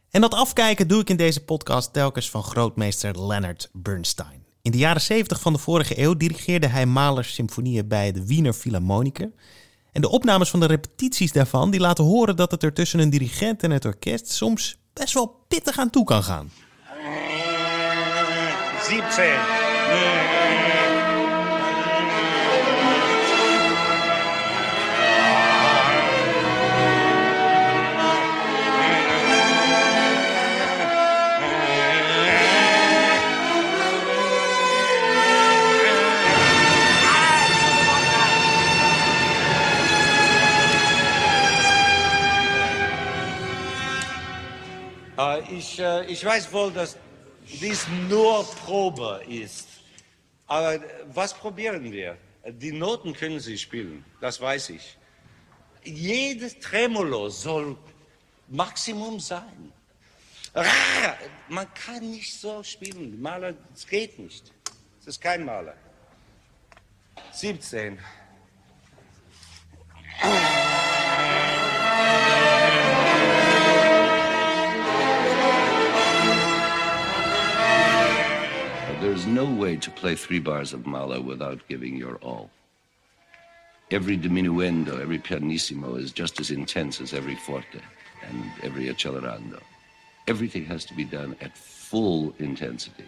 En 0.09 0.21
dat 0.21 0.33
afkijken 0.33 0.87
doe 0.87 1.01
ik 1.01 1.09
in 1.09 1.17
deze 1.17 1.43
podcast 1.43 1.93
telkens 1.93 2.29
van 2.29 2.43
grootmeester 2.43 3.27
Leonard 3.27 3.69
Bernstein. 3.73 4.46
In 4.67 4.73
de 4.73 4.79
jaren 4.79 5.01
70 5.01 5.39
van 5.39 5.53
de 5.53 5.59
vorige 5.59 6.01
eeuw 6.01 6.13
dirigeerde 6.13 6.67
hij 6.67 6.85
Mahlers 6.85 7.33
symfonieën 7.33 7.87
bij 7.87 8.11
de 8.11 8.25
Wiener 8.25 8.53
Philharmoniker. 8.53 9.31
En 9.91 10.01
de 10.01 10.09
opnames 10.09 10.49
van 10.49 10.59
de 10.59 10.65
repetities 10.65 11.31
daarvan 11.31 11.71
die 11.71 11.79
laten 11.79 12.03
horen 12.03 12.35
dat 12.35 12.51
het 12.51 12.63
er 12.63 12.73
tussen 12.73 12.99
een 12.99 13.09
dirigent 13.09 13.63
en 13.63 13.71
het 13.71 13.85
orkest 13.85 14.31
soms 14.31 14.77
best 14.93 15.13
wel 15.13 15.45
pittig 15.47 15.77
aan 15.77 15.89
toe 15.89 16.03
kan 16.03 16.23
gaan. 16.23 16.51
17. 18.87 20.76
Ich, 45.49 45.79
äh, 45.79 46.05
ich 46.05 46.23
weiß 46.23 46.53
wohl, 46.53 46.71
dass 46.71 46.95
dies 47.47 47.87
nur 48.07 48.43
Probe 48.65 49.23
ist. 49.27 49.67
Aber 50.45 50.79
was 51.07 51.33
probieren 51.33 51.91
wir? 51.91 52.17
Die 52.47 52.71
Noten 52.71 53.13
können 53.13 53.39
Sie 53.39 53.57
spielen, 53.57 54.05
das 54.21 54.39
weiß 54.39 54.69
ich. 54.69 54.95
Jedes 55.83 56.59
Tremolo 56.59 57.29
soll 57.29 57.75
Maximum 58.47 59.19
sein. 59.19 59.73
Man 61.49 61.73
kann 61.73 62.11
nicht 62.11 62.39
so 62.39 62.61
spielen. 62.63 63.19
Maler, 63.19 63.53
es 63.73 63.87
geht 63.87 64.19
nicht. 64.19 64.51
Es 65.01 65.07
ist 65.07 65.21
kein 65.21 65.43
Maler. 65.43 65.75
17. 67.31 67.97
No 79.27 79.43
way 79.43 79.75
to 79.75 79.91
play 79.91 80.15
three 80.15 80.39
bars 80.39 80.71
of 80.71 80.87
Mahler 80.87 81.19
without 81.19 81.67
giving 81.67 81.97
your 81.97 82.15
all. 82.23 82.49
Every 83.91 84.17
diminuendo, 84.17 85.01
every 85.01 85.19
pianissimo 85.19 85.95
is 85.95 86.13
just 86.13 86.39
as 86.39 86.49
intense 86.49 87.01
as 87.01 87.13
every 87.13 87.35
forte 87.35 87.81
and 88.25 88.45
every 88.63 88.85
accelerando. 88.85 89.59
Everything 90.27 90.63
has 90.67 90.85
to 90.85 90.93
be 90.93 91.03
done 91.03 91.35
at 91.41 91.57
full 91.57 92.33
intensity. 92.39 93.03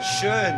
Schön. 0.00 0.54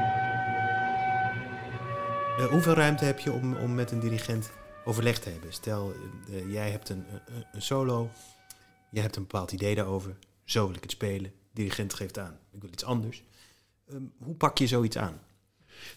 Eh, 2.39 2.47
hoeveel 2.51 2.73
ruimte 2.73 3.05
heb 3.05 3.19
je 3.19 3.33
om, 3.33 3.57
om 3.57 3.75
met 3.75 3.91
een 3.91 4.01
dirigent 4.01 4.51
overleg 4.85 5.19
te 5.19 5.29
hebben? 5.31 5.53
Stel, 5.53 5.93
eh, 5.93 6.39
eh, 6.39 6.53
jij 6.53 6.71
hebt 6.71 6.89
een, 6.89 7.05
een, 7.09 7.45
een 7.53 7.63
solo, 7.63 8.11
jij 8.91 9.03
hebt 9.03 9.17
een 9.17 9.23
bepaald 9.23 9.53
idee 9.53 9.75
daarover. 9.75 10.17
Zo 10.45 10.67
wil 10.67 10.77
ik 10.77 10.83
het 10.83 10.91
spelen. 10.91 11.33
dirigent 11.53 11.95
geeft 11.95 12.19
aan, 12.19 12.39
ik 12.53 12.61
wil 12.61 12.71
iets 12.71 12.85
anders. 12.85 13.23
Ehm, 13.89 14.03
hoe 14.19 14.35
pak 14.35 14.59
je 14.59 14.67
zoiets 14.67 14.99
aan? 14.99 15.21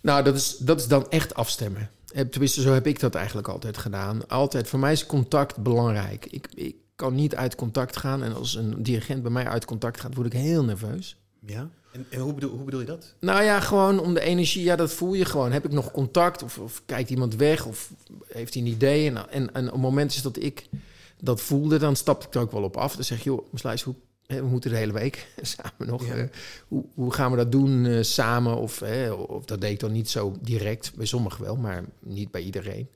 Nou, 0.02 0.24
dat 0.24 0.36
is, 0.36 0.58
dat 0.58 0.80
is 0.80 0.88
dan 0.88 1.10
echt 1.10 1.36
afstemmen. 1.36 1.90
Tenminste, 2.30 2.62
zo 2.62 2.74
heb 2.74 2.88
ik 2.88 3.00
dat 3.00 3.16
eigenlijk 3.16 3.48
altijd 3.48 3.78
gedaan. 3.78 4.28
Altijd, 4.28 4.68
voor 4.68 4.80
mij 4.80 4.92
is 4.92 5.06
contact 5.06 5.58
belangrijk. 5.58 6.26
Ik, 6.26 6.48
ik 6.54 6.76
kan 6.96 7.16
niet 7.16 7.36
uit 7.36 7.56
contact 7.56 7.98
gaan. 7.98 8.24
En 8.24 8.36
als 8.36 8.56
een 8.56 8.84
dirigent 8.84 9.22
bij 9.22 9.32
mij 9.32 9.48
uit 9.48 9.66
contact 9.66 10.00
gaat, 10.00 10.16
word 10.16 10.28
ik 10.28 10.34
heel 10.34 10.64
nerveus. 10.64 11.18
Ja? 11.46 11.70
En, 11.92 12.06
en 12.10 12.20
hoe, 12.20 12.34
bedoel, 12.34 12.52
hoe 12.52 12.64
bedoel 12.64 12.80
je 12.80 12.86
dat? 12.86 13.14
Nou 13.20 13.44
ja, 13.44 13.60
gewoon 13.60 14.00
om 14.00 14.14
de 14.14 14.20
energie, 14.20 14.64
ja, 14.64 14.76
dat 14.76 14.94
voel 14.94 15.14
je 15.14 15.26
gewoon. 15.26 15.52
Heb 15.52 15.66
ik 15.66 15.72
nog 15.72 15.92
contact? 15.92 16.44
Of, 16.44 16.58
of 16.58 16.82
kijkt 16.86 17.10
iemand 17.10 17.36
weg? 17.36 17.66
Of 17.66 17.92
heeft 18.28 18.54
hij 18.54 18.64
een 18.64 18.70
idee? 18.70 19.08
En, 19.10 19.30
en, 19.30 19.54
en 19.54 19.66
op 19.66 19.72
het 19.72 19.82
moment 19.82 20.12
is 20.12 20.22
dat 20.22 20.38
ik 20.38 20.70
dat 21.20 21.42
voelde, 21.42 21.78
dan 21.78 21.96
stap 21.96 22.24
ik 22.24 22.34
er 22.34 22.42
ook 22.42 22.52
wel 22.52 22.64
op 22.64 22.78
af. 22.78 22.96
Dan 22.96 23.04
zeg 23.04 23.18
je, 23.24 23.30
joh, 23.30 23.46
Sluis, 23.54 23.82
hoe, 23.82 23.96
hè, 24.26 24.42
we 24.42 24.48
moeten 24.48 24.70
de 24.70 24.78
hele 24.78 24.94
week 24.94 25.28
samen 25.42 25.88
nog. 25.88 26.06
Ja. 26.08 26.14
eh, 26.14 26.26
hoe, 26.68 26.86
hoe 26.94 27.14
gaan 27.14 27.32
we 27.32 27.38
dat 27.38 27.52
doen 27.52 27.86
eh, 27.86 28.02
samen? 28.02 28.58
Of, 28.58 28.80
hè, 28.80 29.12
of 29.12 29.46
dat 29.46 29.62
deed 29.62 29.72
ik 29.72 29.80
dan 29.80 29.92
niet 29.92 30.10
zo 30.10 30.36
direct. 30.42 30.92
Bij 30.96 31.06
sommigen 31.06 31.44
wel, 31.44 31.56
maar 31.56 31.84
niet 32.00 32.32
bij 32.32 32.42
iedereen. 32.42 32.90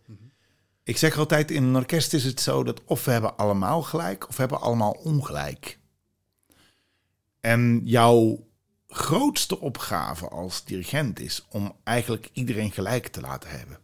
Ik 0.89 0.97
zeg 0.97 1.17
altijd, 1.17 1.51
in 1.51 1.63
een 1.63 1.75
orkest 1.75 2.13
is 2.13 2.23
het 2.23 2.41
zo 2.41 2.63
dat 2.63 2.81
of 2.85 3.05
we 3.05 3.11
hebben 3.11 3.37
allemaal 3.37 3.81
gelijk 3.81 4.27
of 4.27 4.35
we 4.35 4.41
hebben 4.41 4.61
allemaal 4.61 4.91
ongelijk. 4.91 5.79
En 7.41 7.81
jouw 7.83 8.47
grootste 8.87 9.59
opgave 9.59 10.27
als 10.27 10.65
dirigent 10.65 11.19
is 11.19 11.45
om 11.49 11.75
eigenlijk 11.83 12.29
iedereen 12.33 12.71
gelijk 12.71 13.07
te 13.07 13.21
laten 13.21 13.49
hebben. 13.49 13.79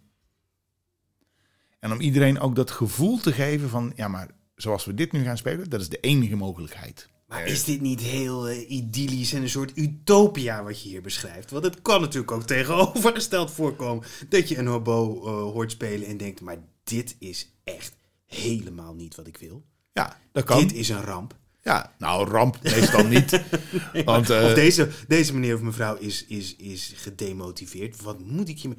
En 1.80 1.92
om 1.92 2.00
iedereen 2.00 2.40
ook 2.40 2.56
dat 2.56 2.72
gevoel 2.72 3.18
te 3.18 3.34
geven 3.34 3.70
van, 3.70 3.94
ja 3.96 4.08
maar 4.08 4.30
zoals 4.56 4.86
we 4.86 4.94
dit 4.94 5.12
nu 5.12 5.24
gaan 5.24 5.38
spelen, 5.38 5.70
dat 5.70 5.82
is 5.82 5.90
de 5.90 6.00
enige 6.00 6.36
mogelijkheid. 6.36 7.10
Maar 7.28 7.46
is 7.46 7.64
dit 7.64 7.82
niet 7.82 8.02
heel 8.02 8.48
eh, 8.48 8.70
idyllisch 8.70 9.34
en 9.34 9.42
een 9.42 9.50
soort 9.50 9.78
utopia 9.78 10.64
wat 10.64 10.82
je 10.82 10.90
hier 10.90 11.02
beschrijft? 11.02 11.52
Want 11.52 11.64
het 11.64 11.82
kan 11.82 12.02
natuurlijk 12.02 12.32
ook 12.32 12.44
tegenovergesteld 12.44 13.52
voorkomen 13.52 14.06
dat 14.30 14.50
je 14.50 14.58
een 14.58 14.68
hobo 14.68 15.26
eh, 15.26 15.32
hoort 15.54 15.72
spelen 15.72 16.08
en 16.08 16.18
denkt, 16.18 16.42
maar 16.42 16.58
dit 16.86 17.16
is 17.20 17.52
echt 17.64 17.96
helemaal 18.26 18.94
niet 18.94 19.16
wat 19.16 19.28
ik 19.28 19.38
wil. 19.38 19.66
Ja, 19.94 20.18
dat 20.32 20.44
kan. 20.44 20.60
Dit 20.60 20.74
is 20.74 20.90
een 20.90 21.02
ramp. 21.02 21.36
Ja, 21.64 21.94
nou 21.98 22.30
ramp 22.30 22.60
meestal 22.64 23.06
niet. 23.06 23.42
Want, 24.06 24.30
eh, 24.30 24.44
of 24.46 24.54
deze, 24.54 24.90
deze 25.08 25.34
meneer 25.34 25.56
of 25.56 25.62
mevrouw 25.62 25.96
is, 25.96 26.26
is, 26.26 26.56
is 26.56 26.94
gedemotiveerd. 26.96 28.02
Wat 28.02 28.20
moet 28.20 28.50
ik 28.50 28.58
je... 28.58 28.68
me- 28.68 28.76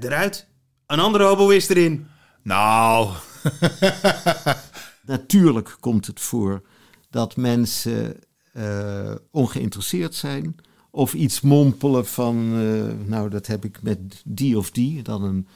Eruit. 0.00 0.46
Een 0.86 0.98
andere 0.98 1.24
hobo 1.24 1.48
is 1.48 1.68
erin. 1.68 2.06
Nou, 2.42 3.12
Natuurlijk 5.06 5.76
komt 5.80 6.06
het 6.06 6.20
voor 6.20 6.62
dat 7.10 7.36
mensen 7.36 8.16
eh, 8.52 9.14
ongeïnteresseerd 9.30 10.14
zijn. 10.14 10.56
Of 10.90 11.14
iets 11.14 11.40
mompelen 11.40 12.06
van, 12.06 12.36
eh, 12.36 13.06
nou 13.08 13.28
dat 13.30 13.46
heb 13.46 13.64
ik 13.64 13.82
met 13.82 14.22
die 14.24 14.58
of 14.58 14.70
die. 14.70 15.02
Dan 15.02 15.22
een 15.22 15.48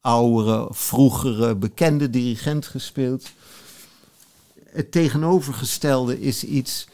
oudere, 0.00 0.68
vroegere, 0.70 1.56
bekende 1.56 2.10
dirigent 2.10 2.66
gespeeld. 2.66 3.30
Het 4.64 4.92
tegenovergestelde 4.92 6.20
is 6.20 6.44
iets 6.44 6.88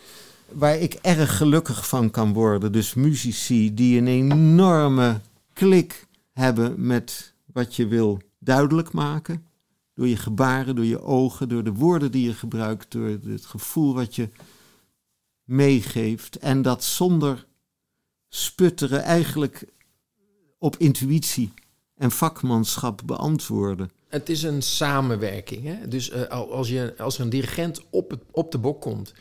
waar 0.52 0.78
ik 0.78 0.94
erg 0.94 1.36
gelukkig 1.36 1.88
van 1.88 2.10
kan 2.10 2.32
worden. 2.32 2.72
Dus 2.72 2.94
muzici 2.94 3.74
die 3.74 3.98
een 3.98 4.06
enorme 4.06 5.20
klik 5.52 6.06
hebben 6.32 6.86
met 6.86 7.32
wat 7.52 7.76
je 7.76 7.86
wil 7.86 8.20
duidelijk 8.38 8.92
maken. 8.92 9.46
Door 9.94 10.08
je 10.08 10.16
gebaren, 10.16 10.76
door 10.76 10.84
je 10.84 11.02
ogen, 11.02 11.48
door 11.48 11.64
de 11.64 11.72
woorden 11.72 12.10
die 12.10 12.26
je 12.26 12.34
gebruikt, 12.34 12.90
door 12.90 13.08
het 13.08 13.46
gevoel 13.46 13.94
wat 13.94 14.14
je 14.14 14.28
meegeeft. 15.44 16.36
En 16.36 16.62
dat 16.62 16.84
zonder 16.84 17.46
sputteren 18.28 19.02
eigenlijk 19.02 19.64
op 20.58 20.76
intuïtie 20.76 21.52
en 21.96 22.10
vakmanschap 22.10 23.02
beantwoorden. 23.04 23.90
Het 24.08 24.28
is 24.28 24.42
een 24.42 24.62
samenwerking. 24.62 25.64
Hè? 25.64 25.88
Dus 25.88 26.10
eh, 26.10 26.22
al- 26.22 26.52
als, 26.52 26.68
je, 26.68 26.94
als 26.98 27.16
er 27.18 27.20
een 27.24 27.28
dirigent 27.30 27.80
op, 27.90 28.10
het, 28.10 28.20
op 28.30 28.52
de 28.52 28.58
bok 28.58 28.80
komt, 28.80 29.12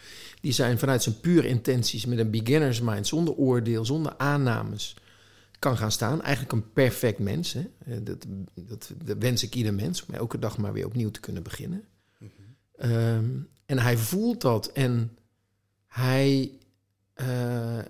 die 0.42 0.52
zijn 0.52 0.80
vanuit 0.80 1.04
zijn 1.04 1.20
pure 1.20 1.48
intenties 1.48 2.06
met 2.06 2.18
een 2.20 2.32
beginner's 2.32 2.82
mind, 2.82 3.08
zonder 3.08 3.34
oordeel, 3.34 3.86
zonder 3.86 4.14
aannames, 4.18 4.96
kan 5.60 5.78
gaan 5.78 5.92
staan. 5.92 6.22
Eigenlijk 6.22 6.54
een 6.54 6.72
perfect 6.74 7.20
mens. 7.20 7.54
Hè? 7.54 7.66
Eh, 7.86 7.98
Dat, 8.04 8.26
dat, 8.56 8.92
dat 9.04 9.18
wens 9.20 9.44
ik 9.44 9.56
ieder 9.56 9.74
mens, 9.74 10.06
om 10.06 10.14
elke 10.14 10.40
dag 10.40 10.58
maar 10.58 10.74
weer 10.74 10.86
opnieuw 10.86 11.12
te 11.12 11.20
kunnen 11.20 11.44
beginnen. 11.44 11.84
Ehm, 12.78 13.26
en 13.66 13.80
hij 13.80 13.98
voelt 13.98 14.42
dat 14.42 14.68
en 14.68 15.18
hij 15.88 16.52
eh, 17.16 17.28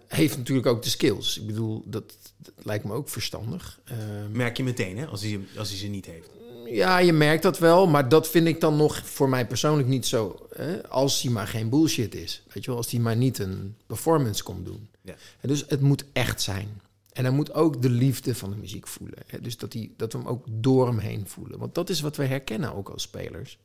heeft 0.08 0.38
natuurlijk 0.38 0.68
ook 0.68 0.84
de 0.84 0.90
skills. 0.90 1.40
Ik 1.40 1.46
bedoel, 1.48 1.84
dat, 1.86 2.16
dat 2.38 2.54
lijkt 2.64 2.84
me 2.84 2.94
ook 2.94 3.10
verstandig. 3.10 3.80
Ehm, 3.84 4.32
Merk 4.32 4.58
je 4.58 4.64
meteen, 4.64 4.98
hè, 4.98 5.06
als 5.06 5.22
hij, 5.22 5.40
als 5.58 5.70
hij 5.70 5.78
ze 5.78 5.88
niet 5.88 6.06
heeft. 6.06 6.30
Ja, 6.70 6.98
je 6.98 7.14
merkt 7.14 7.44
dat 7.44 7.60
wel, 7.60 7.88
maar 7.88 8.10
dat 8.10 8.30
vind 8.30 8.48
ik 8.48 8.60
dan 8.60 8.78
nog 8.78 9.02
voor 9.06 9.30
mij 9.30 9.48
persoonlijk 9.48 9.88
niet 9.88 10.06
zo. 10.06 10.48
Hè? 10.56 10.88
Als 10.88 11.22
hij 11.22 11.32
maar 11.32 11.48
geen 11.48 11.70
bullshit 11.70 12.16
is. 12.16 12.44
Weet 12.54 12.64
je 12.64 12.70
wel, 12.70 12.80
als 12.80 12.92
hij 12.92 13.00
maar 13.00 13.16
niet 13.16 13.40
een 13.40 13.76
performance 13.88 14.44
komt 14.44 14.66
doen. 14.66 14.88
Ja. 15.02 15.16
En 15.42 15.50
dus 15.50 15.66
het 15.68 15.82
moet 15.82 16.06
echt 16.14 16.42
zijn. 16.42 16.82
En 17.14 17.24
hij 17.24 17.34
moet 17.34 17.54
ook 17.54 17.82
de 17.82 17.90
liefde 17.90 18.36
van 18.36 18.50
de 18.50 18.56
muziek 18.56 18.88
voelen. 18.88 19.18
Hè? 19.28 19.42
Dus 19.42 19.58
dat, 19.58 19.74
hij, 19.74 19.92
dat 19.98 20.12
we 20.12 20.18
hem 20.18 20.28
ook 20.28 20.46
door 20.50 20.88
hem 20.88 20.98
heen 20.98 21.28
voelen. 21.28 21.60
Want 21.60 21.76
dat 21.76 21.90
is 21.90 22.02
wat 22.02 22.16
we 22.16 22.26
herkennen 22.26 22.76
ook 22.76 22.90
als 22.90 23.02
spelers. 23.02 23.58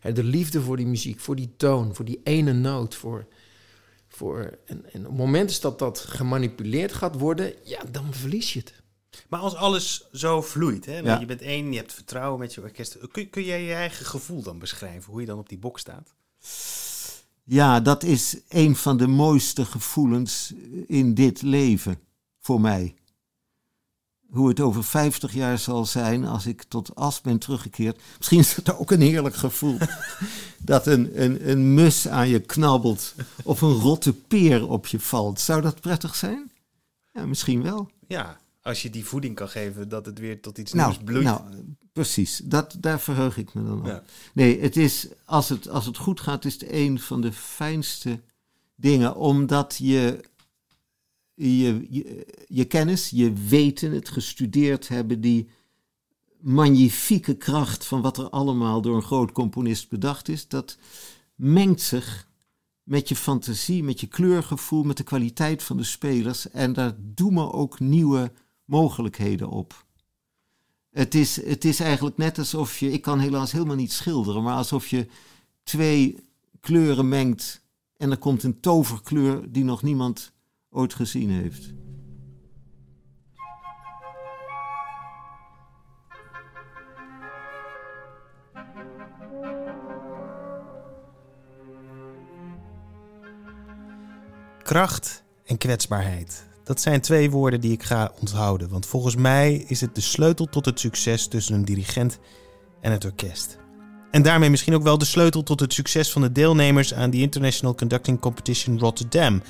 Hè, 0.00 0.12
De 0.12 0.24
liefde 0.24 0.60
voor 0.60 0.76
die 0.76 0.86
muziek, 0.86 1.20
voor 1.20 1.36
die 1.36 1.50
toon, 1.56 1.94
voor 1.94 2.04
die 2.04 2.20
ene 2.24 2.52
noot. 2.52 2.94
Voor, 2.94 3.26
voor, 4.20 4.58
en, 4.66 4.92
en 4.92 5.00
op 5.00 5.10
het 5.10 5.18
moment 5.18 5.60
dat 5.60 5.78
dat 5.78 5.98
gemanipuleerd 5.98 6.92
gaat 6.92 7.18
worden, 7.18 7.54
ja, 7.64 7.82
dan 7.90 8.14
verlies 8.14 8.52
je 8.52 8.58
het. 8.58 8.74
Maar 9.28 9.40
als 9.40 9.54
alles 9.54 10.08
zo 10.12 10.42
vloeit, 10.42 10.86
hè? 10.86 10.98
Ja. 10.98 11.18
je 11.18 11.26
bent 11.26 11.42
één, 11.42 11.72
je 11.72 11.78
hebt 11.78 11.92
vertrouwen 11.92 12.38
met 12.38 12.54
je 12.54 12.62
orkest. 12.62 12.98
Kun, 13.12 13.30
kun 13.30 13.44
jij 13.44 13.62
je 13.62 13.72
eigen 13.72 14.06
gevoel 14.06 14.42
dan 14.42 14.58
beschrijven, 14.58 15.10
hoe 15.12 15.20
je 15.20 15.26
dan 15.26 15.38
op 15.38 15.48
die 15.48 15.58
bok 15.58 15.78
staat? 15.78 16.14
Ja, 17.44 17.80
dat 17.80 18.02
is 18.02 18.36
een 18.48 18.76
van 18.76 18.96
de 18.96 19.06
mooiste 19.06 19.64
gevoelens 19.64 20.52
in 20.86 21.14
dit 21.14 21.42
leven 21.42 21.98
voor 22.40 22.60
mij. 22.60 22.94
Hoe 24.30 24.48
het 24.48 24.60
over 24.60 24.84
50 24.84 25.32
jaar 25.34 25.58
zal 25.58 25.84
zijn 25.86 26.24
als 26.24 26.46
ik 26.46 26.62
tot 26.62 26.94
as 26.94 27.20
ben 27.20 27.38
teruggekeerd. 27.38 28.00
Misschien 28.16 28.38
is 28.38 28.54
het 28.56 28.76
ook 28.76 28.90
een 28.90 29.00
heerlijk 29.00 29.34
gevoel. 29.34 29.76
dat 30.58 30.86
een, 30.86 31.22
een, 31.22 31.50
een 31.50 31.74
mus 31.74 32.08
aan 32.08 32.28
je 32.28 32.40
knabbelt 32.40 33.14
of 33.44 33.60
een 33.60 33.72
rotte 33.72 34.12
peer 34.12 34.68
op 34.68 34.86
je 34.86 35.00
valt. 35.00 35.40
Zou 35.40 35.62
dat 35.62 35.80
prettig 35.80 36.14
zijn? 36.14 36.50
Ja, 37.12 37.26
misschien 37.26 37.62
wel. 37.62 37.90
Ja, 38.06 38.38
als 38.62 38.82
je 38.82 38.90
die 38.90 39.04
voeding 39.04 39.34
kan 39.34 39.48
geven, 39.48 39.88
dat 39.88 40.06
het 40.06 40.18
weer 40.18 40.40
tot 40.40 40.58
iets 40.58 40.72
Nou, 40.72 40.90
nieuws 40.90 41.02
bloeit. 41.04 41.24
nou 41.24 41.40
precies. 41.92 42.40
Dat, 42.44 42.76
daar 42.78 43.00
verheug 43.00 43.36
ik 43.36 43.54
me 43.54 43.64
dan 43.64 43.78
op. 43.78 43.86
Ja. 43.86 44.02
Nee, 44.32 44.60
het 44.60 44.76
is, 44.76 45.06
als 45.24 45.48
het, 45.48 45.68
als 45.68 45.86
het 45.86 45.96
goed 45.96 46.20
gaat, 46.20 46.44
is 46.44 46.52
het 46.52 46.64
een 46.70 47.00
van 47.00 47.20
de 47.20 47.32
fijnste 47.32 48.20
dingen. 48.74 49.16
Omdat 49.16 49.76
je 49.78 50.20
je, 51.40 51.86
je, 52.48 52.64
kennis, 52.64 53.10
je 53.10 53.32
weten, 53.32 53.92
het 53.92 54.08
gestudeerd 54.08 54.88
hebben, 54.88 55.20
die 55.20 55.48
magnifieke 56.40 57.36
kracht 57.36 57.86
van 57.86 58.00
wat 58.00 58.18
er 58.18 58.30
allemaal 58.30 58.80
door 58.82 58.96
een 58.96 59.02
groot 59.02 59.32
componist 59.32 59.88
bedacht 59.88 60.28
is, 60.28 60.48
dat 60.48 60.78
mengt 61.34 61.80
zich 61.80 62.28
met 62.82 63.08
je 63.08 63.16
fantasie, 63.16 63.82
met 63.82 64.00
je 64.00 64.06
kleurgevoel, 64.06 64.82
met 64.82 64.96
de 64.96 65.02
kwaliteit 65.02 65.62
van 65.62 65.76
de 65.76 65.84
spelers. 65.84 66.50
En 66.50 66.72
daar 66.72 66.94
doen 66.98 67.34
we 67.34 67.52
ook 67.52 67.80
nieuwe 67.80 68.32
mogelijkheden 68.64 69.48
op. 69.48 69.84
Het 70.90 71.14
is, 71.14 71.44
het 71.44 71.64
is 71.64 71.80
eigenlijk 71.80 72.16
net 72.16 72.38
alsof 72.38 72.78
je, 72.78 72.92
ik 72.92 73.02
kan 73.02 73.18
helaas 73.18 73.52
helemaal 73.52 73.76
niet 73.76 73.92
schilderen, 73.92 74.42
maar 74.42 74.56
alsof 74.56 74.86
je 74.86 75.06
twee 75.62 76.28
kleuren 76.60 77.08
mengt 77.08 77.62
en 77.96 78.10
er 78.10 78.18
komt 78.18 78.42
een 78.42 78.60
toverkleur 78.60 79.52
die 79.52 79.64
nog 79.64 79.82
niemand 79.82 80.32
ooit 80.70 80.94
gezien 80.94 81.30
heeft. 81.30 81.72
Kracht 94.62 95.24
en 95.44 95.58
kwetsbaarheid. 95.58 96.48
Dat 96.64 96.80
zijn 96.80 97.00
twee 97.00 97.30
woorden 97.30 97.60
die 97.60 97.72
ik 97.72 97.82
ga 97.82 98.12
onthouden. 98.20 98.68
Want 98.68 98.86
volgens 98.86 99.16
mij 99.16 99.54
is 99.54 99.80
het 99.80 99.94
de 99.94 100.00
sleutel 100.00 100.46
tot 100.46 100.64
het 100.64 100.80
succes 100.80 101.26
tussen 101.26 101.54
een 101.54 101.64
dirigent 101.64 102.18
en 102.80 102.92
het 102.92 103.04
orkest. 103.04 103.58
En 104.10 104.22
daarmee 104.22 104.50
misschien 104.50 104.74
ook 104.74 104.82
wel 104.82 104.98
de 104.98 105.04
sleutel 105.04 105.42
tot 105.42 105.60
het 105.60 105.72
succes 105.72 106.12
van 106.12 106.22
de 106.22 106.32
deelnemers 106.32 106.94
aan 106.94 107.10
de 107.10 107.16
International 107.16 107.74
Conducting 107.74 108.20
Competition 108.20 108.78
Rotterdam. 108.78 109.42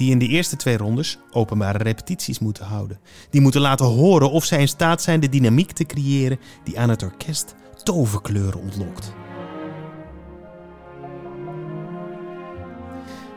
Die 0.00 0.10
in 0.10 0.18
de 0.18 0.26
eerste 0.26 0.56
twee 0.56 0.76
rondes 0.76 1.18
openbare 1.30 1.78
repetities 1.78 2.38
moeten 2.38 2.64
houden. 2.64 3.00
Die 3.30 3.40
moeten 3.40 3.60
laten 3.60 3.86
horen 3.86 4.30
of 4.30 4.44
zij 4.44 4.60
in 4.60 4.68
staat 4.68 5.02
zijn 5.02 5.20
de 5.20 5.28
dynamiek 5.28 5.72
te 5.72 5.84
creëren 5.84 6.38
die 6.64 6.78
aan 6.78 6.88
het 6.88 7.02
orkest 7.02 7.54
toverkleuren 7.82 8.60
ontlokt. 8.60 9.12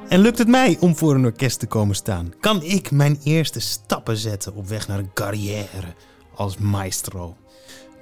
En 0.10 0.20
lukt 0.20 0.38
het 0.38 0.48
mij 0.48 0.78
om 0.80 0.96
voor 0.96 1.16
een 1.16 1.26
orkest 1.26 1.60
te 1.60 1.68
komen 1.68 1.96
staan? 1.96 2.34
Kan 2.40 2.62
ik 2.62 2.92
mijn 2.92 3.20
eerste 3.24 3.60
stappen 3.60 4.18
zetten 4.18 4.56
op 4.56 4.68
weg 4.68 4.88
naar 4.88 5.00
een 5.00 5.14
carrière 5.14 5.96
als 6.36 6.58
maestro? 6.58 7.36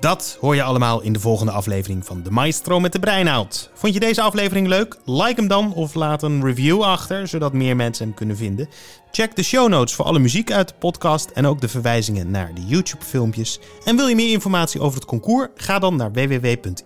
Dat 0.02 0.38
hoor 0.40 0.56
je 0.56 0.64
allemaal 0.64 1.02
in 1.02 1.14
de 1.14 1.20
volgende 1.20 1.52
aflevering 1.52 2.06
van 2.06 2.24
De 2.24 2.32
Maestro 2.32 2.80
met 2.80 2.92
de 2.92 3.00
Breinoud. 3.00 3.70
Vond 3.74 3.94
je 3.94 4.00
deze 4.00 4.22
aflevering 4.22 4.68
leuk? 4.68 4.98
Like 5.06 5.34
hem 5.36 5.48
dan 5.48 5.74
of 5.74 5.94
laat 5.94 6.24
een 6.24 6.44
review 6.44 6.82
achter, 6.82 7.28
zodat 7.28 7.54
meer 7.54 7.76
mensen 7.76 8.06
hem 8.06 8.14
kunnen 8.14 8.38
vinden. 8.38 8.70
Check 9.12 9.36
de 9.36 9.44
show 9.44 9.70
notes 9.70 9.96
voor 9.96 10.06
alle 10.06 10.20
muziek 10.20 10.52
uit 10.52 10.68
de 10.68 10.74
podcast 10.80 11.30
en 11.30 11.46
ook 11.46 11.62
de 11.62 11.68
verwijzingen 11.68 12.32
naar 12.32 12.54
de 12.54 12.66
YouTube-filmpjes. 12.66 13.60
En 13.84 13.96
wil 13.96 14.08
je 14.08 14.16
meer 14.16 14.32
informatie 14.32 14.82
over 14.82 15.00
het 15.00 15.08
concours? 15.08 15.48
Ga 15.56 15.80
dan 15.80 15.96
naar 15.96 16.12
www.iccr.nl 16.12 16.78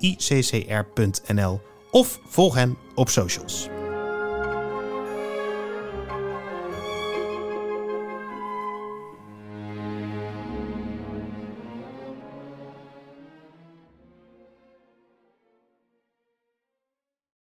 of 1.91 2.19
volg 2.27 2.55
hem 2.55 2.77
op 2.95 3.09
socials. 3.09 3.67